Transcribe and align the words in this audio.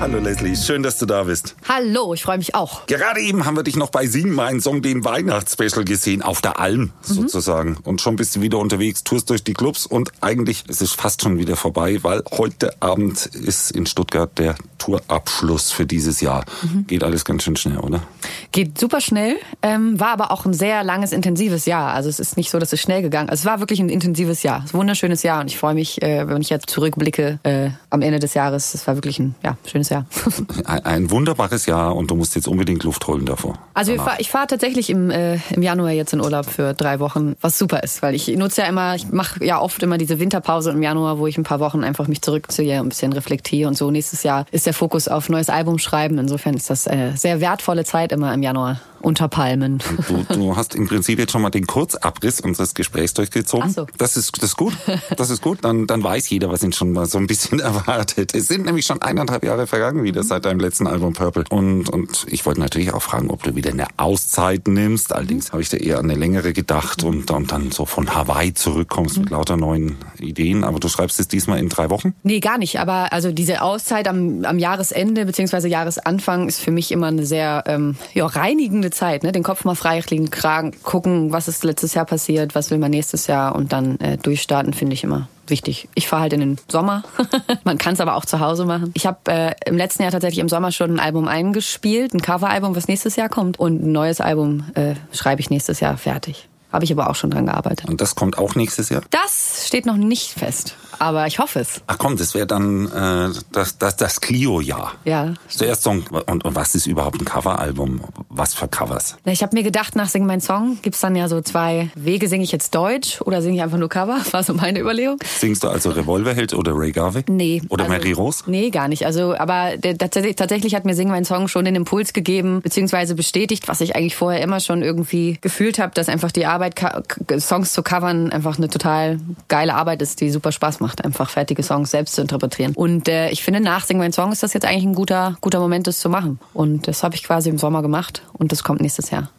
Hallo 0.00 0.18
Leslie, 0.18 0.56
schön, 0.56 0.82
dass 0.82 0.98
du 0.98 1.06
da 1.06 1.24
bist. 1.24 1.54
Hallo, 1.68 2.12
ich 2.12 2.22
freue 2.22 2.38
mich 2.38 2.54
auch. 2.54 2.86
Gerade 2.86 3.20
eben 3.20 3.44
haben 3.44 3.56
wir 3.56 3.62
dich 3.62 3.76
noch 3.76 3.90
bei 3.90 4.06
Sing 4.06 4.30
mein 4.30 4.60
Song, 4.60 4.82
dem 4.82 5.04
Weihnachtsspecial 5.04 5.84
gesehen, 5.84 6.22
auf 6.22 6.40
der 6.40 6.58
Alm 6.58 6.90
sozusagen. 7.02 7.76
Und 7.84 8.00
schon 8.00 8.16
bist 8.16 8.34
du 8.34 8.40
wieder 8.40 8.58
unterwegs, 8.58 9.04
tourst 9.04 9.30
durch 9.30 9.44
die 9.44 9.54
Clubs 9.54 9.86
und 9.86 10.10
eigentlich 10.20 10.64
ist 10.68 10.82
es 10.82 10.92
fast 10.92 11.22
schon 11.22 11.38
wieder 11.38 11.56
vorbei, 11.56 12.02
weil 12.02 12.22
heute 12.32 12.72
Abend 12.80 13.26
ist 13.26 13.70
in 13.70 13.86
Stuttgart 13.86 14.36
der 14.38 14.56
Tourabschluss 14.78 15.70
für 15.70 15.86
dieses 15.86 16.20
Jahr. 16.20 16.44
Geht 16.88 17.04
alles 17.04 17.24
ganz 17.24 17.44
schön 17.44 17.54
schnell, 17.54 17.78
oder? 17.78 18.02
Geht 18.50 18.78
super 18.78 19.00
schnell, 19.00 19.36
ähm, 19.62 20.00
war 20.00 20.08
aber 20.08 20.32
auch 20.32 20.44
ein 20.44 20.52
sehr 20.54 20.82
langes, 20.82 21.12
intensives 21.12 21.66
Jahr. 21.66 21.94
Also 21.94 22.08
es 22.08 22.18
ist 22.18 22.36
nicht 22.36 22.50
so, 22.50 22.58
dass 22.58 22.72
es 22.72 22.80
schnell 22.80 23.02
gegangen 23.02 23.28
ist. 23.28 23.40
Es 23.40 23.46
war 23.46 23.60
wirklich 23.60 23.78
ein 23.78 23.88
intensives 23.88 24.42
Jahr. 24.42 24.64
Ist 24.64 24.74
ein 24.74 24.78
wunderschönes 24.78 25.22
Jahr 25.22 25.40
und 25.40 25.46
ich 25.46 25.56
freue 25.56 25.74
mich, 25.74 26.02
äh, 26.02 26.26
wenn 26.26 26.42
ich 26.42 26.50
jetzt 26.50 26.68
zurückblicke 26.70 27.38
äh, 27.44 27.70
am 27.90 28.02
Ende 28.02 28.18
des 28.18 28.34
Jahres. 28.34 28.74
Es 28.74 28.86
war 28.88 28.96
wirklich 28.96 29.20
ein 29.20 29.36
ja, 29.44 29.56
schönes 29.64 29.81
Jahr. 29.88 30.06
Ein, 30.64 30.84
ein 30.84 31.10
wunderbares 31.10 31.66
Jahr 31.66 31.94
und 31.96 32.10
du 32.10 32.14
musst 32.14 32.34
jetzt 32.34 32.48
unbedingt 32.48 32.84
Luft 32.84 33.06
holen 33.06 33.24
davor. 33.24 33.58
Also 33.74 33.92
ich 33.92 34.00
fahre 34.00 34.16
ich 34.20 34.30
fahr 34.30 34.46
tatsächlich 34.46 34.90
im, 34.90 35.10
äh, 35.10 35.38
im 35.50 35.62
Januar 35.62 35.90
jetzt 35.90 36.12
in 36.12 36.20
Urlaub 36.20 36.46
für 36.46 36.74
drei 36.74 37.00
Wochen, 37.00 37.34
was 37.40 37.58
super 37.58 37.82
ist, 37.82 38.02
weil 38.02 38.14
ich 38.14 38.28
nutze 38.28 38.62
ja 38.62 38.68
immer, 38.68 38.94
ich 38.94 39.10
mache 39.10 39.44
ja 39.44 39.60
oft 39.60 39.82
immer 39.82 39.98
diese 39.98 40.18
Winterpause 40.18 40.70
im 40.70 40.82
Januar, 40.82 41.18
wo 41.18 41.26
ich 41.26 41.38
ein 41.38 41.44
paar 41.44 41.60
Wochen 41.60 41.84
einfach 41.84 42.08
mich 42.08 42.22
zurückziehe, 42.22 42.78
ein 42.78 42.88
bisschen 42.88 43.12
reflektiere 43.12 43.68
und 43.68 43.76
so. 43.76 43.90
Nächstes 43.90 44.22
Jahr 44.22 44.46
ist 44.50 44.66
der 44.66 44.74
Fokus 44.74 45.08
auf 45.08 45.28
neues 45.28 45.48
Album 45.48 45.78
schreiben. 45.78 46.18
Insofern 46.18 46.54
ist 46.54 46.70
das 46.70 46.86
eine 46.86 47.16
sehr 47.16 47.40
wertvolle 47.40 47.84
Zeit 47.84 48.12
immer 48.12 48.32
im 48.32 48.42
Januar 48.42 48.80
unter 49.02 49.28
Palmen. 49.28 49.78
Du, 50.08 50.34
du 50.34 50.56
hast 50.56 50.74
im 50.74 50.86
Prinzip 50.86 51.18
jetzt 51.18 51.32
schon 51.32 51.42
mal 51.42 51.50
den 51.50 51.66
Kurzabriss 51.66 52.40
unseres 52.40 52.74
Gesprächs 52.74 53.14
durchgezogen. 53.14 53.68
Ach 53.68 53.74
so. 53.74 53.86
Das 53.98 54.16
ist 54.16 54.42
das 54.42 54.50
ist 54.50 54.56
gut. 54.56 54.76
Das 55.16 55.30
ist 55.30 55.42
gut. 55.42 55.58
Dann, 55.62 55.86
dann 55.86 56.02
weiß 56.02 56.30
jeder, 56.30 56.50
was 56.50 56.62
ihn 56.62 56.72
schon 56.72 56.92
mal 56.92 57.06
so 57.06 57.18
ein 57.18 57.26
bisschen 57.26 57.60
erwartet. 57.60 58.34
Es 58.34 58.48
sind 58.48 58.64
nämlich 58.64 58.86
schon 58.86 59.02
eineinhalb 59.02 59.44
Jahre 59.44 59.66
vergangen 59.66 60.04
wieder 60.04 60.22
seit 60.22 60.44
deinem 60.44 60.60
letzten 60.60 60.86
Album 60.86 61.12
Purple. 61.12 61.44
Und, 61.50 61.88
und 61.88 62.26
ich 62.28 62.46
wollte 62.46 62.60
natürlich 62.60 62.92
auch 62.92 63.02
fragen, 63.02 63.30
ob 63.30 63.42
du 63.42 63.54
wieder 63.54 63.70
eine 63.70 63.86
Auszeit 63.96 64.68
nimmst. 64.68 65.12
Allerdings 65.12 65.52
habe 65.52 65.62
ich 65.62 65.68
da 65.68 65.76
eher 65.76 65.98
an 65.98 66.10
eine 66.10 66.18
längere 66.18 66.52
gedacht 66.52 67.02
und, 67.02 67.30
und 67.30 67.52
dann 67.52 67.70
so 67.70 67.86
von 67.86 68.14
Hawaii 68.14 68.54
zurückkommst 68.54 69.18
mit 69.18 69.30
lauter 69.30 69.56
neuen 69.56 69.96
Ideen. 70.18 70.64
Aber 70.64 70.80
du 70.80 70.88
schreibst 70.88 71.20
es 71.20 71.28
diesmal 71.28 71.58
in 71.58 71.68
drei 71.68 71.90
Wochen? 71.90 72.14
Nee, 72.22 72.40
gar 72.40 72.58
nicht. 72.58 72.80
Aber 72.80 73.12
also 73.12 73.32
diese 73.32 73.62
Auszeit 73.62 74.08
am, 74.08 74.44
am 74.44 74.58
Jahresende 74.58 75.26
beziehungsweise 75.26 75.68
Jahresanfang 75.68 76.48
ist 76.48 76.60
für 76.60 76.70
mich 76.70 76.92
immer 76.92 77.08
eine 77.08 77.26
sehr 77.26 77.64
ähm, 77.66 77.96
ja, 78.14 78.26
reinigende 78.26 78.90
Zeit. 78.92 79.22
Ne? 79.24 79.32
Den 79.32 79.42
Kopf 79.42 79.64
mal 79.64 79.74
frei 79.74 80.02
liegen, 80.08 80.30
kragen, 80.30 80.72
gucken, 80.82 81.32
was 81.32 81.48
ist 81.48 81.64
letztes 81.64 81.94
Jahr 81.94 82.04
passiert, 82.04 82.54
was 82.54 82.70
will 82.70 82.78
man 82.78 82.90
nächstes 82.90 83.26
Jahr 83.26 83.54
und 83.54 83.72
dann 83.72 83.98
äh, 84.00 84.16
durchstarten, 84.16 84.72
finde 84.72 84.94
ich 84.94 85.04
immer 85.04 85.28
wichtig. 85.46 85.88
Ich 85.94 86.08
fahre 86.08 86.22
halt 86.22 86.32
in 86.32 86.40
den 86.40 86.58
Sommer. 86.68 87.02
man 87.64 87.78
kann 87.78 87.94
es 87.94 88.00
aber 88.00 88.16
auch 88.16 88.24
zu 88.24 88.40
Hause 88.40 88.64
machen. 88.64 88.90
Ich 88.94 89.06
habe 89.06 89.18
äh, 89.28 89.54
im 89.66 89.76
letzten 89.76 90.02
Jahr 90.02 90.12
tatsächlich 90.12 90.38
im 90.38 90.48
Sommer 90.48 90.72
schon 90.72 90.94
ein 90.94 91.00
Album 91.00 91.28
eingespielt, 91.28 92.14
ein 92.14 92.22
Coveralbum, 92.22 92.76
was 92.76 92.88
nächstes 92.88 93.16
Jahr 93.16 93.28
kommt. 93.28 93.58
Und 93.58 93.82
ein 93.82 93.92
neues 93.92 94.20
Album 94.20 94.64
äh, 94.74 94.94
schreibe 95.12 95.40
ich 95.40 95.50
nächstes 95.50 95.80
Jahr 95.80 95.96
fertig. 95.96 96.48
Habe 96.72 96.84
ich 96.84 96.92
aber 96.92 97.10
auch 97.10 97.14
schon 97.14 97.30
dran 97.30 97.46
gearbeitet. 97.46 97.88
Und 97.88 98.00
das 98.00 98.14
kommt 98.14 98.38
auch 98.38 98.54
nächstes 98.54 98.88
Jahr? 98.88 99.02
Das 99.10 99.64
steht 99.66 99.86
noch 99.86 99.96
nicht 99.96 100.30
fest, 100.30 100.76
aber 100.98 101.26
ich 101.26 101.38
hoffe 101.38 101.60
es. 101.60 101.82
Ach 101.86 101.98
komm, 101.98 102.16
das 102.16 102.34
wäre 102.34 102.46
dann 102.46 102.86
äh, 102.86 103.30
das, 103.52 103.78
das, 103.78 103.96
das 103.96 104.20
Clio-Jahr. 104.20 104.92
Ja. 105.04 105.34
Zuerst 105.48 105.82
Song. 105.82 106.04
Und, 106.26 106.44
und 106.44 106.54
was 106.54 106.74
ist 106.74 106.86
überhaupt 106.86 107.20
ein 107.20 107.24
Coveralbum? 107.24 108.00
Was 108.28 108.54
für 108.54 108.68
Covers? 108.68 109.16
Ich 109.24 109.42
habe 109.42 109.54
mir 109.54 109.62
gedacht, 109.62 109.96
nach 109.96 110.08
Sing 110.08 110.26
mein 110.26 110.40
Song 110.40 110.78
gibt's 110.82 111.00
dann 111.00 111.16
ja 111.16 111.28
so 111.28 111.40
zwei 111.40 111.90
Wege. 111.94 112.28
Singe 112.28 112.44
ich 112.44 112.52
jetzt 112.52 112.74
Deutsch 112.74 113.20
oder 113.22 113.42
singe 113.42 113.56
ich 113.56 113.62
einfach 113.62 113.78
nur 113.78 113.88
Cover? 113.88 114.18
War 114.30 114.42
so 114.42 114.54
meine 114.54 114.80
Überlegung. 114.80 115.18
Singst 115.38 115.64
du 115.64 115.68
also 115.68 115.90
Revolverheld 115.90 116.54
oder 116.54 116.72
Ray 116.74 116.92
Garvey? 116.92 117.24
Nee. 117.28 117.62
Oder 117.68 117.84
also, 117.84 117.96
Mary 117.96 118.12
Rose? 118.12 118.44
Nee, 118.46 118.70
gar 118.70 118.88
nicht. 118.88 119.04
Also, 119.04 119.36
aber 119.36 119.76
der, 119.76 119.98
tatsächlich, 119.98 120.36
tatsächlich 120.36 120.74
hat 120.74 120.84
mir 120.84 120.94
Sing 120.94 121.08
mein 121.08 121.24
Song 121.24 121.48
schon 121.48 121.64
den 121.64 121.74
Impuls 121.74 122.12
gegeben, 122.12 122.60
beziehungsweise 122.62 123.14
bestätigt, 123.14 123.68
was 123.68 123.80
ich 123.80 123.96
eigentlich 123.96 124.16
vorher 124.16 124.40
immer 124.40 124.60
schon 124.60 124.82
irgendwie 124.82 125.38
gefühlt 125.40 125.78
habe, 125.78 125.92
dass 125.94 126.08
einfach 126.08 126.30
die 126.30 126.46
Arbeit, 126.46 126.61
k- 126.70 127.02
Songs 127.38 127.72
zu 127.72 127.82
covern, 127.82 128.30
einfach 128.32 128.58
eine 128.58 128.68
total 128.68 129.18
geile 129.48 129.74
Arbeit 129.74 130.02
ist, 130.02 130.20
die 130.20 130.30
super 130.30 130.52
Spaß 130.52 130.80
macht, 130.80 131.04
einfach 131.04 131.28
fertige 131.30 131.62
Songs 131.62 131.90
selbst 131.90 132.14
zu 132.14 132.20
interpretieren. 132.22 132.72
Und 132.74 133.08
äh, 133.08 133.30
ich 133.30 133.42
finde, 133.42 133.60
nach 133.60 133.84
Sing 133.84 133.98
mein 133.98 134.12
Song 134.12 134.32
ist 134.32 134.42
das 134.42 134.52
jetzt 134.52 134.64
eigentlich 134.64 134.84
ein 134.84 134.94
guter, 134.94 135.36
guter 135.40 135.60
Moment, 135.60 135.86
das 135.86 135.98
zu 135.98 136.08
machen. 136.08 136.38
Und 136.54 136.88
das 136.88 137.02
habe 137.02 137.14
ich 137.14 137.22
quasi 137.24 137.50
im 137.50 137.58
Sommer 137.58 137.82
gemacht 137.82 138.22
und 138.32 138.52
das 138.52 138.62
kommt 138.64 138.80
nächstes 138.80 139.10
Jahr. 139.10 139.30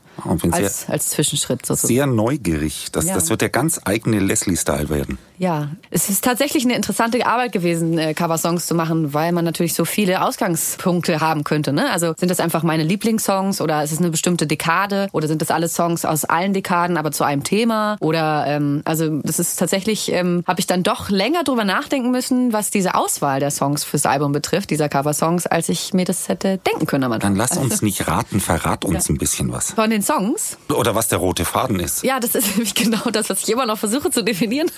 Als, 0.52 0.88
als 0.90 1.10
Zwischenschritt 1.10 1.66
sozusagen. 1.66 1.88
sehr 1.88 2.06
neugierig. 2.06 2.90
Das, 2.92 3.06
Ja. 3.06 3.16
das 3.16 3.32
wird 3.32 3.42
der 3.42 3.50
ganz 3.50 3.82
eigene 3.84 4.20
Leslie-Style 4.20 4.90
werden. 4.90 5.18
Ja, 5.38 5.70
es 5.90 6.10
ist 6.10 6.24
tatsächlich 6.24 6.64
eine 6.64 6.76
interessante 6.76 7.26
Arbeit 7.26 7.52
gewesen, 7.52 7.98
äh, 7.98 8.14
Coversongs 8.14 8.66
zu 8.66 8.76
machen, 8.76 9.14
weil 9.14 9.32
man 9.32 9.46
natürlich 9.46 9.74
so 9.74 9.86
viele 9.86 10.24
Ausgangspunkte 10.24 11.22
haben 11.22 11.44
könnte. 11.44 11.74
Ne? 11.74 11.92
Also 11.92 12.14
sind 12.18 12.30
das 12.30 12.40
einfach 12.40 12.64
meine 12.64 12.84
Lieblingssongs 12.84 13.62
oder 13.62 13.84
ist 13.84 13.92
es 13.92 14.00
eine 14.00 14.10
bestimmte 14.10 14.48
Dekade 14.48 15.08
oder 15.12 15.28
sind 15.28 15.42
das 15.42 15.52
alle 15.52 15.68
Songs 15.68 16.06
aus 16.06 16.26
allen 16.26 16.54
Dekaden, 16.54 16.98
aber 16.98 17.12
zu 17.12 17.24
einem 17.24 17.44
Thema? 17.44 17.98
Oder 18.00 18.46
ähm, 18.48 18.82
also 18.86 19.20
das 19.24 19.40
ist 19.40 19.58
tatsächlich, 19.58 20.12
ähm, 20.12 20.44
habe 20.48 20.60
ich 20.60 20.68
dann 20.68 20.84
doch 20.84 21.10
länger 21.10 21.44
drüber 21.44 21.66
nachdenken 21.66 22.12
müssen, 22.12 22.54
was 22.54 22.70
diese 22.70 22.96
Auswahl 22.96 23.40
der 23.40 23.52
Songs 23.52 23.84
fürs 23.84 24.06
Album 24.06 24.32
betrifft, 24.32 24.70
dieser 24.70 24.90
Coversongs, 24.90 25.48
als 25.48 25.70
ich 25.70 25.94
mir 25.94 26.06
das 26.06 26.30
hätte 26.30 26.60
denken 26.60 26.86
können. 26.86 27.04
Dann 27.20 27.36
lass 27.36 27.58
uns 27.58 27.82
nicht 27.82 28.08
raten, 28.08 28.40
verrat 28.40 28.86
uns 28.86 29.10
ein 29.10 29.18
bisschen 29.18 29.52
was. 29.52 29.72
Von 29.72 29.90
den 29.90 30.02
Songs? 30.02 30.58
Oder 30.74 30.96
was 30.96 31.08
der 31.08 31.18
rote 31.18 31.44
Faden 31.44 31.80
ist. 31.80 32.04
Ja, 32.04 32.20
das 32.20 32.36
ist 32.36 32.48
nämlich 32.56 32.76
genau 32.76 33.10
das, 33.12 33.30
was 33.30 33.44
ich 33.44 33.50
immer 33.50 33.66
noch 33.66 33.78
versuche 33.78 34.10
zu 34.12 34.24
definieren. 34.24 34.70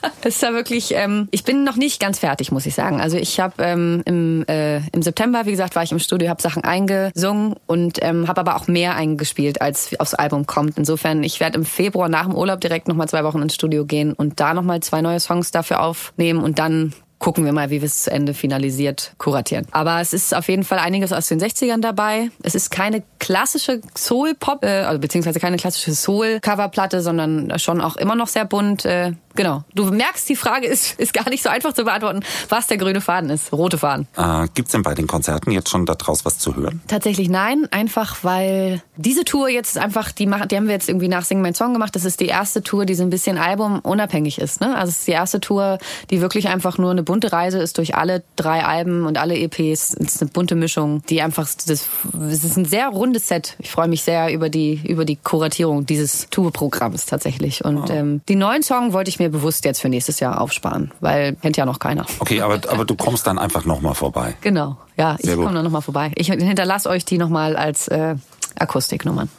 Es 0.24 0.36
ist 0.36 0.42
ja 0.42 0.52
wirklich, 0.52 0.94
ähm, 0.94 1.26
ich 1.32 1.42
bin 1.42 1.64
noch 1.64 1.74
nicht 1.74 2.00
ganz 2.00 2.20
fertig, 2.20 2.52
muss 2.52 2.64
ich 2.64 2.74
sagen. 2.76 3.00
Also 3.00 3.16
ich 3.16 3.40
habe 3.40 3.54
ähm, 3.58 4.02
im, 4.04 4.44
äh, 4.46 4.76
im 4.92 5.02
September, 5.02 5.46
wie 5.46 5.50
gesagt, 5.50 5.74
war 5.74 5.82
ich 5.82 5.90
im 5.90 5.98
Studio, 5.98 6.28
habe 6.28 6.40
Sachen 6.40 6.62
eingesungen 6.62 7.56
und 7.66 7.98
ähm, 8.02 8.28
habe 8.28 8.40
aber 8.40 8.54
auch 8.54 8.68
mehr 8.68 8.94
eingespielt, 8.94 9.60
als 9.60 9.98
aufs 9.98 10.14
Album 10.14 10.46
kommt. 10.46 10.78
Insofern, 10.78 11.24
ich 11.24 11.40
werde 11.40 11.58
im 11.58 11.64
Februar 11.64 12.08
nach 12.08 12.26
dem 12.26 12.36
Urlaub 12.36 12.60
direkt 12.60 12.86
nochmal 12.86 13.08
zwei 13.08 13.24
Wochen 13.24 13.42
ins 13.42 13.54
Studio 13.54 13.84
gehen 13.84 14.12
und 14.12 14.38
da 14.38 14.54
nochmal 14.54 14.78
zwei 14.80 15.02
neue 15.02 15.18
Songs 15.18 15.50
dafür 15.50 15.82
aufnehmen 15.82 16.40
und 16.40 16.60
dann 16.60 16.92
gucken 17.22 17.44
wir 17.44 17.52
mal, 17.52 17.70
wie 17.70 17.80
wir 17.80 17.86
es 17.86 18.02
zu 18.02 18.10
Ende 18.10 18.34
finalisiert 18.34 19.14
kuratieren. 19.16 19.66
Aber 19.70 20.00
es 20.00 20.12
ist 20.12 20.34
auf 20.34 20.48
jeden 20.48 20.64
Fall 20.64 20.80
einiges 20.80 21.12
aus 21.12 21.28
den 21.28 21.40
60ern 21.40 21.80
dabei. 21.80 22.30
Es 22.42 22.56
ist 22.56 22.70
keine 22.70 23.04
klassische 23.20 23.80
Soul-Pop, 23.96 24.64
äh, 24.64 24.82
also 24.82 24.98
beziehungsweise 24.98 25.38
keine 25.38 25.56
klassische 25.56 25.94
Soul-Coverplatte, 25.94 27.00
sondern 27.00 27.56
schon 27.60 27.80
auch 27.80 27.96
immer 27.96 28.16
noch 28.16 28.26
sehr 28.26 28.44
bunt. 28.44 28.84
Äh, 28.84 29.12
genau. 29.36 29.62
Du 29.72 29.84
merkst, 29.84 30.28
die 30.28 30.34
Frage 30.34 30.66
ist, 30.66 30.94
ist 30.98 31.14
gar 31.14 31.28
nicht 31.30 31.44
so 31.44 31.48
einfach 31.48 31.72
zu 31.72 31.84
beantworten, 31.84 32.24
was 32.48 32.66
der 32.66 32.76
grüne 32.76 33.00
Faden 33.00 33.30
ist, 33.30 33.52
rote 33.52 33.78
Faden. 33.78 34.08
Äh, 34.16 34.48
gibt's 34.54 34.72
denn 34.72 34.82
bei 34.82 34.94
den 34.94 35.06
Konzerten 35.06 35.52
jetzt 35.52 35.70
schon 35.70 35.86
daraus 35.86 36.24
was 36.24 36.38
zu 36.38 36.56
hören? 36.56 36.82
Tatsächlich 36.88 37.28
nein, 37.28 37.68
einfach 37.70 38.16
weil 38.22 38.82
diese 38.96 39.24
Tour 39.24 39.48
jetzt 39.48 39.78
einfach, 39.78 40.10
die, 40.10 40.26
machen, 40.26 40.48
die 40.48 40.56
haben 40.56 40.66
wir 40.66 40.74
jetzt 40.74 40.88
irgendwie 40.88 41.08
nach 41.08 41.24
Sing 41.24 41.40
mein 41.40 41.54
Song 41.54 41.72
gemacht. 41.72 41.94
Das 41.94 42.04
ist 42.04 42.18
die 42.18 42.26
erste 42.26 42.64
Tour, 42.64 42.84
die 42.84 42.96
so 42.96 43.04
ein 43.04 43.10
bisschen 43.10 43.38
albumunabhängig 43.38 44.40
ist. 44.40 44.60
Ne? 44.60 44.76
Also 44.76 44.90
es 44.90 44.98
ist 44.98 45.06
die 45.06 45.12
erste 45.12 45.40
Tour, 45.40 45.78
die 46.10 46.20
wirklich 46.20 46.48
einfach 46.48 46.78
nur 46.78 46.90
eine 46.90 47.04
bunte 47.12 47.30
Reise 47.30 47.58
ist 47.58 47.76
durch 47.76 47.94
alle 47.94 48.22
drei 48.36 48.64
Alben 48.64 49.04
und 49.04 49.18
alle 49.18 49.36
EPs. 49.36 49.94
Es 50.00 50.14
ist 50.14 50.22
eine 50.22 50.30
bunte 50.30 50.54
Mischung, 50.54 51.02
die 51.10 51.20
einfach, 51.20 51.46
das, 51.46 51.68
es 51.68 52.42
ist 52.42 52.56
ein 52.56 52.64
sehr 52.64 52.88
rundes 52.88 53.28
Set. 53.28 53.54
Ich 53.58 53.70
freue 53.70 53.86
mich 53.86 54.02
sehr 54.02 54.32
über 54.32 54.48
die, 54.48 54.80
über 54.88 55.04
die 55.04 55.16
Kuratierung 55.16 55.84
dieses 55.84 56.30
Tourprogramms 56.30 57.04
tatsächlich. 57.04 57.66
Und 57.66 57.90
ähm, 57.90 58.22
die 58.30 58.34
neuen 58.34 58.62
Songs 58.62 58.94
wollte 58.94 59.10
ich 59.10 59.18
mir 59.18 59.28
bewusst 59.28 59.66
jetzt 59.66 59.82
für 59.82 59.90
nächstes 59.90 60.20
Jahr 60.20 60.40
aufsparen, 60.40 60.90
weil 61.00 61.34
kennt 61.34 61.58
ja 61.58 61.66
noch 61.66 61.80
keiner. 61.80 62.06
Okay, 62.18 62.40
aber, 62.40 62.54
aber 62.70 62.86
du 62.86 62.94
kommst 62.94 63.26
dann 63.26 63.38
einfach 63.38 63.66
nochmal 63.66 63.94
vorbei. 63.94 64.34
Genau, 64.40 64.78
ja, 64.96 65.18
ich 65.18 65.34
komme 65.34 65.52
dann 65.52 65.64
nochmal 65.64 65.82
vorbei. 65.82 66.12
Ich 66.14 66.28
hinterlasse 66.28 66.88
euch 66.88 67.04
die 67.04 67.18
nochmal 67.18 67.56
als 67.56 67.88
äh, 67.88 68.14
Akustiknummern. 68.58 69.28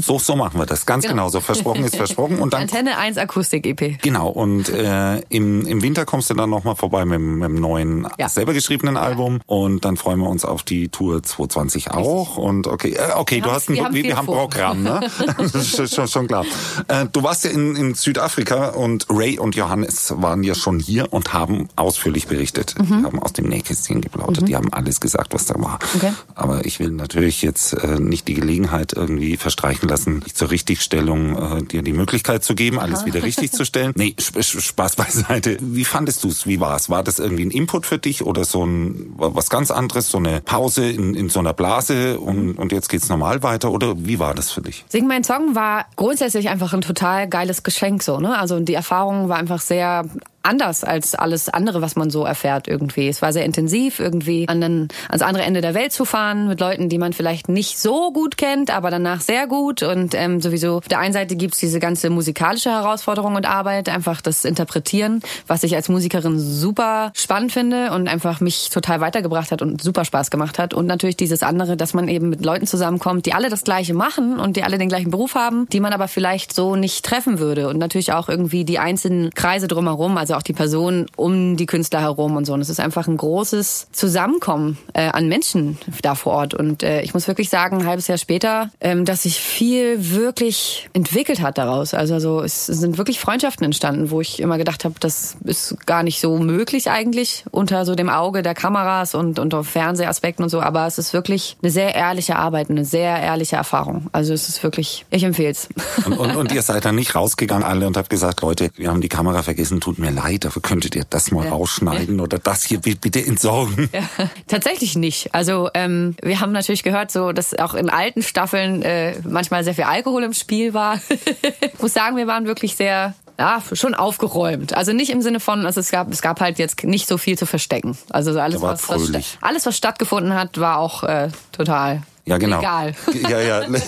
So, 0.00 0.18
so 0.18 0.36
machen 0.36 0.58
wir 0.58 0.64
das. 0.66 0.86
Ganz 0.86 1.02
Genau. 1.02 1.14
genau. 1.14 1.28
So 1.28 1.40
versprochen 1.40 1.84
ist 1.84 1.96
versprochen. 1.96 2.38
Und 2.38 2.52
dann 2.54 2.62
Antenne 2.62 2.96
1 2.98 3.18
Akustik-EP. 3.18 4.00
Genau, 4.00 4.28
und 4.28 4.68
äh, 4.68 5.18
im, 5.28 5.66
im 5.66 5.82
Winter 5.82 6.04
kommst 6.04 6.30
du 6.30 6.34
dann 6.34 6.48
nochmal 6.50 6.76
vorbei 6.76 7.04
mit, 7.04 7.16
dem- 7.16 7.38
mit 7.40 7.48
dem 7.48 7.56
neuen, 7.56 8.06
Ja. 8.18 8.28
selber 8.28 8.52
geschriebenen 8.54 8.96
Album. 8.96 9.40
Und 9.46 9.84
dann 9.84 9.96
freuen 9.96 10.20
wir 10.20 10.28
uns 10.28 10.44
auf 10.44 10.62
die 10.62 10.88
Tour 10.88 11.22
2020 11.22 11.90
auch. 11.90 12.36
Und 12.36 12.66
okay, 12.68 12.92
äh, 12.94 13.12
okay, 13.16 13.40
du 13.40 13.46
haben- 13.46 13.54
hast 13.54 13.68
ein, 13.70 13.74
wir 13.74 13.84
haben 13.84 13.94
wir, 13.94 14.04
wir 14.04 14.16
haben. 14.16 14.26
Programm, 14.26 14.82
ne? 14.82 15.00
das 15.38 15.54
ist 15.54 15.94
schon, 15.94 16.06
schon, 16.08 16.26
klar. 16.28 16.44
Äh, 16.86 17.06
du 17.12 17.22
warst 17.22 17.44
ja 17.44 17.50
in, 17.50 17.74
in 17.76 17.94
Südafrika 17.94 18.68
und 18.68 19.06
Ray 19.10 19.38
und 19.38 19.56
Johannes 19.56 20.14
waren 20.18 20.42
ja 20.44 20.54
schon 20.54 20.78
hier 20.78 21.12
und 21.12 21.32
haben 21.32 21.68
ausführlich 21.76 22.28
berichtet. 22.28 22.74
Mhm. 22.78 22.86
Die 23.00 23.04
haben 23.04 23.18
aus 23.22 23.32
dem 23.32 23.48
Nähkästchen 23.48 24.00
geplaudert. 24.00 24.46
Die 24.48 24.54
haben 24.56 24.72
alles 24.72 25.00
gesagt, 25.00 25.34
was 25.34 25.46
da 25.46 25.54
war. 25.60 25.78
Okay. 25.96 26.12
Aber 26.34 26.64
ich 26.64 26.78
will 26.78 26.90
natürlich 26.90 27.42
jetzt 27.42 27.72
äh, 27.74 27.98
nicht 27.98 28.28
die 28.28 28.34
Gelegenheit 28.48 28.94
irgendwie 28.94 29.36
verstreichen 29.36 29.88
lassen, 29.90 30.20
dich 30.20 30.34
zur 30.34 30.50
Richtigstellung 30.50 31.58
äh, 31.58 31.62
dir 31.62 31.82
die 31.82 31.92
Möglichkeit 31.92 32.42
zu 32.42 32.54
geben, 32.54 32.78
alles 32.78 33.04
wieder 33.04 33.22
richtig 33.22 33.52
zu 33.52 33.64
stellen. 33.66 33.92
Nee, 33.98 34.14
Sp 34.16 34.40
Sp- 34.40 34.62
Spaß 34.64 34.96
beiseite. 34.96 35.58
Wie 35.60 35.84
fandest 35.84 36.24
du's? 36.24 36.46
Wie 36.46 36.60
war's? 36.60 36.88
War 36.88 37.02
das 37.02 37.18
irgendwie 37.18 37.44
ein 37.44 37.50
Input 37.50 37.84
für 37.84 37.98
dich 37.98 38.24
oder 38.24 38.44
so 38.44 38.64
ein 38.64 39.12
was 39.16 39.50
ganz 39.50 39.70
anderes, 39.70 40.08
so 40.08 40.18
eine 40.18 40.40
Pause 40.40 40.88
in, 40.88 41.14
in 41.14 41.28
so 41.28 41.40
einer 41.40 41.52
Blase 41.52 42.18
und, 42.20 42.54
und 42.58 42.72
jetzt 42.72 42.88
geht's 42.88 43.08
normal 43.08 43.42
weiter? 43.42 43.70
Oder 43.70 43.94
wie 43.98 44.18
war 44.18 44.34
das 44.34 44.50
für 44.50 44.62
dich? 44.62 44.84
Sing 44.88 45.06
mein 45.06 45.24
Song 45.24 45.54
war 45.54 45.86
grundsätzlich 45.96 46.48
einfach 46.48 46.72
ein 46.72 46.80
total 46.80 47.28
geiles 47.28 47.62
Geschenk 47.62 48.02
so, 48.02 48.18
ne? 48.18 48.38
Also 48.38 48.60
die 48.60 48.74
Erfahrung 48.74 49.28
war 49.28 49.36
einfach 49.36 49.60
sehr 49.60 50.04
anders 50.48 50.82
als 50.82 51.14
alles 51.14 51.48
andere, 51.48 51.82
was 51.82 51.94
man 51.94 52.10
so 52.10 52.24
erfährt 52.24 52.68
irgendwie. 52.68 53.08
Es 53.08 53.20
war 53.22 53.32
sehr 53.32 53.44
intensiv, 53.44 54.00
irgendwie 54.00 54.48
an 54.48 54.60
den, 54.60 54.88
ans 55.08 55.22
andere 55.22 55.44
Ende 55.44 55.60
der 55.60 55.74
Welt 55.74 55.92
zu 55.92 56.04
fahren 56.04 56.48
mit 56.48 56.58
Leuten, 56.58 56.88
die 56.88 56.98
man 56.98 57.12
vielleicht 57.12 57.48
nicht 57.48 57.78
so 57.78 58.12
gut 58.12 58.38
kennt, 58.38 58.74
aber 58.74 58.90
danach 58.90 59.20
sehr 59.20 59.46
gut. 59.46 59.82
Und 59.82 60.14
ähm, 60.14 60.40
sowieso 60.40 60.78
auf 60.78 60.88
der 60.88 61.00
einen 61.00 61.12
Seite 61.12 61.36
gibt's 61.36 61.58
diese 61.58 61.80
ganze 61.80 62.08
musikalische 62.08 62.70
Herausforderung 62.70 63.34
und 63.34 63.46
Arbeit, 63.46 63.88
einfach 63.88 64.20
das 64.22 64.44
Interpretieren, 64.44 65.20
was 65.46 65.62
ich 65.62 65.76
als 65.76 65.88
Musikerin 65.88 66.38
super 66.38 67.12
spannend 67.14 67.52
finde 67.52 67.92
und 67.92 68.08
einfach 68.08 68.40
mich 68.40 68.70
total 68.70 69.00
weitergebracht 69.00 69.52
hat 69.52 69.60
und 69.60 69.82
super 69.82 70.04
Spaß 70.04 70.30
gemacht 70.30 70.58
hat. 70.58 70.72
Und 70.72 70.86
natürlich 70.86 71.16
dieses 71.16 71.42
andere, 71.42 71.76
dass 71.76 71.92
man 71.92 72.08
eben 72.08 72.30
mit 72.30 72.44
Leuten 72.44 72.66
zusammenkommt, 72.66 73.26
die 73.26 73.34
alle 73.34 73.50
das 73.50 73.64
Gleiche 73.64 73.92
machen 73.92 74.40
und 74.40 74.56
die 74.56 74.62
alle 74.62 74.78
den 74.78 74.88
gleichen 74.88 75.10
Beruf 75.10 75.34
haben, 75.34 75.68
die 75.68 75.80
man 75.80 75.92
aber 75.92 76.08
vielleicht 76.08 76.54
so 76.54 76.74
nicht 76.74 77.04
treffen 77.04 77.38
würde. 77.38 77.68
Und 77.68 77.76
natürlich 77.76 78.12
auch 78.12 78.30
irgendwie 78.30 78.64
die 78.64 78.78
einzelnen 78.78 79.30
Kreise 79.34 79.68
drumherum, 79.68 80.16
also 80.16 80.37
auch 80.38 80.42
die 80.42 80.52
Personen 80.52 81.06
um 81.16 81.56
die 81.56 81.66
Künstler 81.66 82.00
herum 82.00 82.36
und 82.36 82.44
so. 82.44 82.54
Und 82.54 82.60
es 82.60 82.68
ist 82.68 82.80
einfach 82.80 83.06
ein 83.08 83.16
großes 83.16 83.88
Zusammenkommen 83.92 84.78
äh, 84.94 85.08
an 85.08 85.28
Menschen 85.28 85.78
da 86.02 86.14
vor 86.14 86.32
Ort. 86.32 86.54
Und 86.54 86.82
äh, 86.82 87.02
ich 87.02 87.12
muss 87.12 87.28
wirklich 87.28 87.50
sagen, 87.50 87.78
ein 87.78 87.86
halbes 87.86 88.06
Jahr 88.06 88.18
später, 88.18 88.70
ähm, 88.80 89.04
dass 89.04 89.24
sich 89.24 89.38
viel 89.38 90.12
wirklich 90.12 90.88
entwickelt 90.92 91.42
hat 91.42 91.58
daraus. 91.58 91.92
Also, 91.92 92.14
also 92.14 92.40
es 92.40 92.66
sind 92.66 92.98
wirklich 92.98 93.20
Freundschaften 93.20 93.64
entstanden, 93.64 94.10
wo 94.10 94.20
ich 94.20 94.40
immer 94.40 94.58
gedacht 94.58 94.84
habe, 94.84 94.94
das 95.00 95.36
ist 95.44 95.76
gar 95.86 96.02
nicht 96.02 96.20
so 96.20 96.38
möglich 96.38 96.90
eigentlich 96.90 97.44
unter 97.50 97.84
so 97.84 97.94
dem 97.94 98.08
Auge 98.08 98.42
der 98.42 98.54
Kameras 98.54 99.14
und 99.14 99.38
unter 99.38 99.64
Fernsehaspekten 99.64 100.44
und 100.44 100.50
so. 100.50 100.60
Aber 100.60 100.86
es 100.86 100.98
ist 100.98 101.12
wirklich 101.12 101.56
eine 101.62 101.70
sehr 101.70 101.94
ehrliche 101.94 102.36
Arbeit, 102.36 102.70
eine 102.70 102.84
sehr 102.84 103.18
ehrliche 103.20 103.56
Erfahrung. 103.56 104.08
Also 104.12 104.32
es 104.32 104.48
ist 104.48 104.62
wirklich, 104.62 105.04
ich 105.10 105.24
empfehle 105.24 105.50
es. 105.50 105.68
Und, 106.06 106.18
und, 106.18 106.36
und 106.36 106.52
ihr 106.52 106.62
seid 106.62 106.84
dann 106.84 106.94
nicht 106.94 107.14
rausgegangen 107.14 107.64
alle 107.64 107.86
und 107.86 107.96
habt 107.96 108.10
gesagt, 108.10 108.42
Leute, 108.42 108.70
wir 108.76 108.88
haben 108.88 109.00
die 109.00 109.08
Kamera 109.08 109.42
vergessen, 109.42 109.80
tut 109.80 109.98
mir 109.98 110.10
leid, 110.10 110.17
aber 110.46 110.60
könntet 110.60 110.96
ihr 110.96 111.04
das 111.08 111.30
mal 111.30 111.44
ja. 111.44 111.50
rausschneiden 111.50 112.20
oder 112.20 112.38
das 112.38 112.64
hier 112.64 112.80
bitte 112.80 113.24
entsorgen? 113.24 113.88
Ja. 113.92 114.02
Tatsächlich 114.46 114.96
nicht. 114.96 115.34
Also 115.34 115.70
ähm, 115.74 116.16
wir 116.22 116.40
haben 116.40 116.52
natürlich 116.52 116.82
gehört, 116.82 117.10
so 117.10 117.32
dass 117.32 117.58
auch 117.58 117.74
in 117.74 117.90
alten 117.90 118.22
Staffeln 118.22 118.82
äh, 118.82 119.14
manchmal 119.24 119.64
sehr 119.64 119.74
viel 119.74 119.84
Alkohol 119.84 120.24
im 120.24 120.34
Spiel 120.34 120.74
war. 120.74 121.00
ich 121.60 121.80
muss 121.80 121.94
sagen, 121.94 122.16
wir 122.16 122.26
waren 122.26 122.46
wirklich 122.46 122.76
sehr 122.76 123.14
ja, 123.38 123.62
schon 123.72 123.94
aufgeräumt. 123.94 124.74
Also 124.74 124.92
nicht 124.92 125.10
im 125.10 125.22
Sinne 125.22 125.40
von, 125.40 125.64
also 125.64 125.80
es 125.80 125.90
gab, 125.90 126.10
es 126.10 126.22
gab 126.22 126.40
halt 126.40 126.58
jetzt 126.58 126.82
nicht 126.82 127.06
so 127.06 127.18
viel 127.18 127.38
zu 127.38 127.46
verstecken. 127.46 127.96
Also 128.10 128.38
alles, 128.38 128.60
was, 128.60 128.88
was, 128.88 129.12
alles, 129.40 129.66
was 129.66 129.76
stattgefunden 129.76 130.34
hat, 130.34 130.58
war 130.58 130.78
auch 130.78 131.04
äh, 131.04 131.28
total 131.52 132.02
ja, 132.28 132.38
genau. 132.38 132.56
Legal. 132.56 132.94
Ja, 133.28 133.40
ja. 133.40 133.62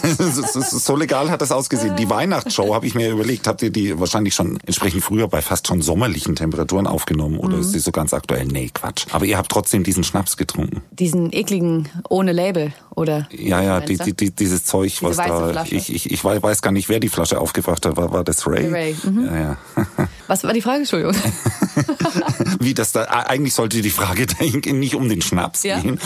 So 0.80 0.96
legal 0.96 1.30
hat 1.30 1.40
das 1.40 1.52
ausgesehen. 1.52 1.96
Die 1.96 2.08
Weihnachtsshow 2.08 2.74
habe 2.74 2.86
ich 2.86 2.94
mir 2.94 3.10
überlegt, 3.10 3.46
habt 3.46 3.62
ihr 3.62 3.70
die 3.70 3.98
wahrscheinlich 3.98 4.34
schon 4.34 4.58
entsprechend 4.66 5.02
früher 5.02 5.28
bei 5.28 5.42
fast 5.42 5.66
schon 5.66 5.82
sommerlichen 5.82 6.36
Temperaturen 6.36 6.86
aufgenommen 6.86 7.38
oder 7.38 7.56
mhm. 7.56 7.62
ist 7.62 7.74
die 7.74 7.78
so 7.78 7.92
ganz 7.92 8.14
aktuell? 8.14 8.46
Nee, 8.46 8.70
Quatsch. 8.72 9.06
Aber 9.12 9.24
ihr 9.24 9.36
habt 9.36 9.50
trotzdem 9.50 9.84
diesen 9.84 10.04
Schnaps 10.04 10.36
getrunken. 10.36 10.82
Diesen 10.90 11.32
ekligen 11.32 11.88
ohne 12.08 12.32
Label, 12.32 12.72
oder? 12.94 13.28
Ja, 13.30 13.62
ja, 13.62 13.80
die, 13.80 13.96
die, 13.96 14.14
die, 14.14 14.30
dieses 14.30 14.64
Zeug, 14.64 14.90
Diese 14.90 15.06
was 15.06 15.16
da. 15.16 15.50
Flasche. 15.50 15.74
Ich, 15.74 15.92
ich, 15.94 16.10
ich 16.10 16.24
weiß 16.24 16.62
gar 16.62 16.72
nicht, 16.72 16.88
wer 16.88 17.00
die 17.00 17.08
Flasche 17.08 17.40
aufgebracht 17.40 17.84
hat. 17.86 17.96
War, 17.96 18.12
war 18.12 18.24
das 18.24 18.46
Ray? 18.46 18.68
Ray. 18.68 18.96
Mhm. 19.02 19.26
Ja, 19.26 19.38
ja. 19.38 19.56
Was 20.26 20.44
war 20.44 20.52
die 20.52 20.62
Frage, 20.62 20.78
Entschuldigung? 20.78 21.14
Wie 22.60 22.74
das 22.74 22.92
da, 22.92 23.02
eigentlich 23.04 23.54
sollte 23.54 23.82
die 23.82 23.90
Frage 23.90 24.26
nicht 24.72 24.94
um 24.94 25.08
den 25.08 25.22
Schnaps 25.22 25.64
ja. 25.64 25.80
gehen. 25.80 25.98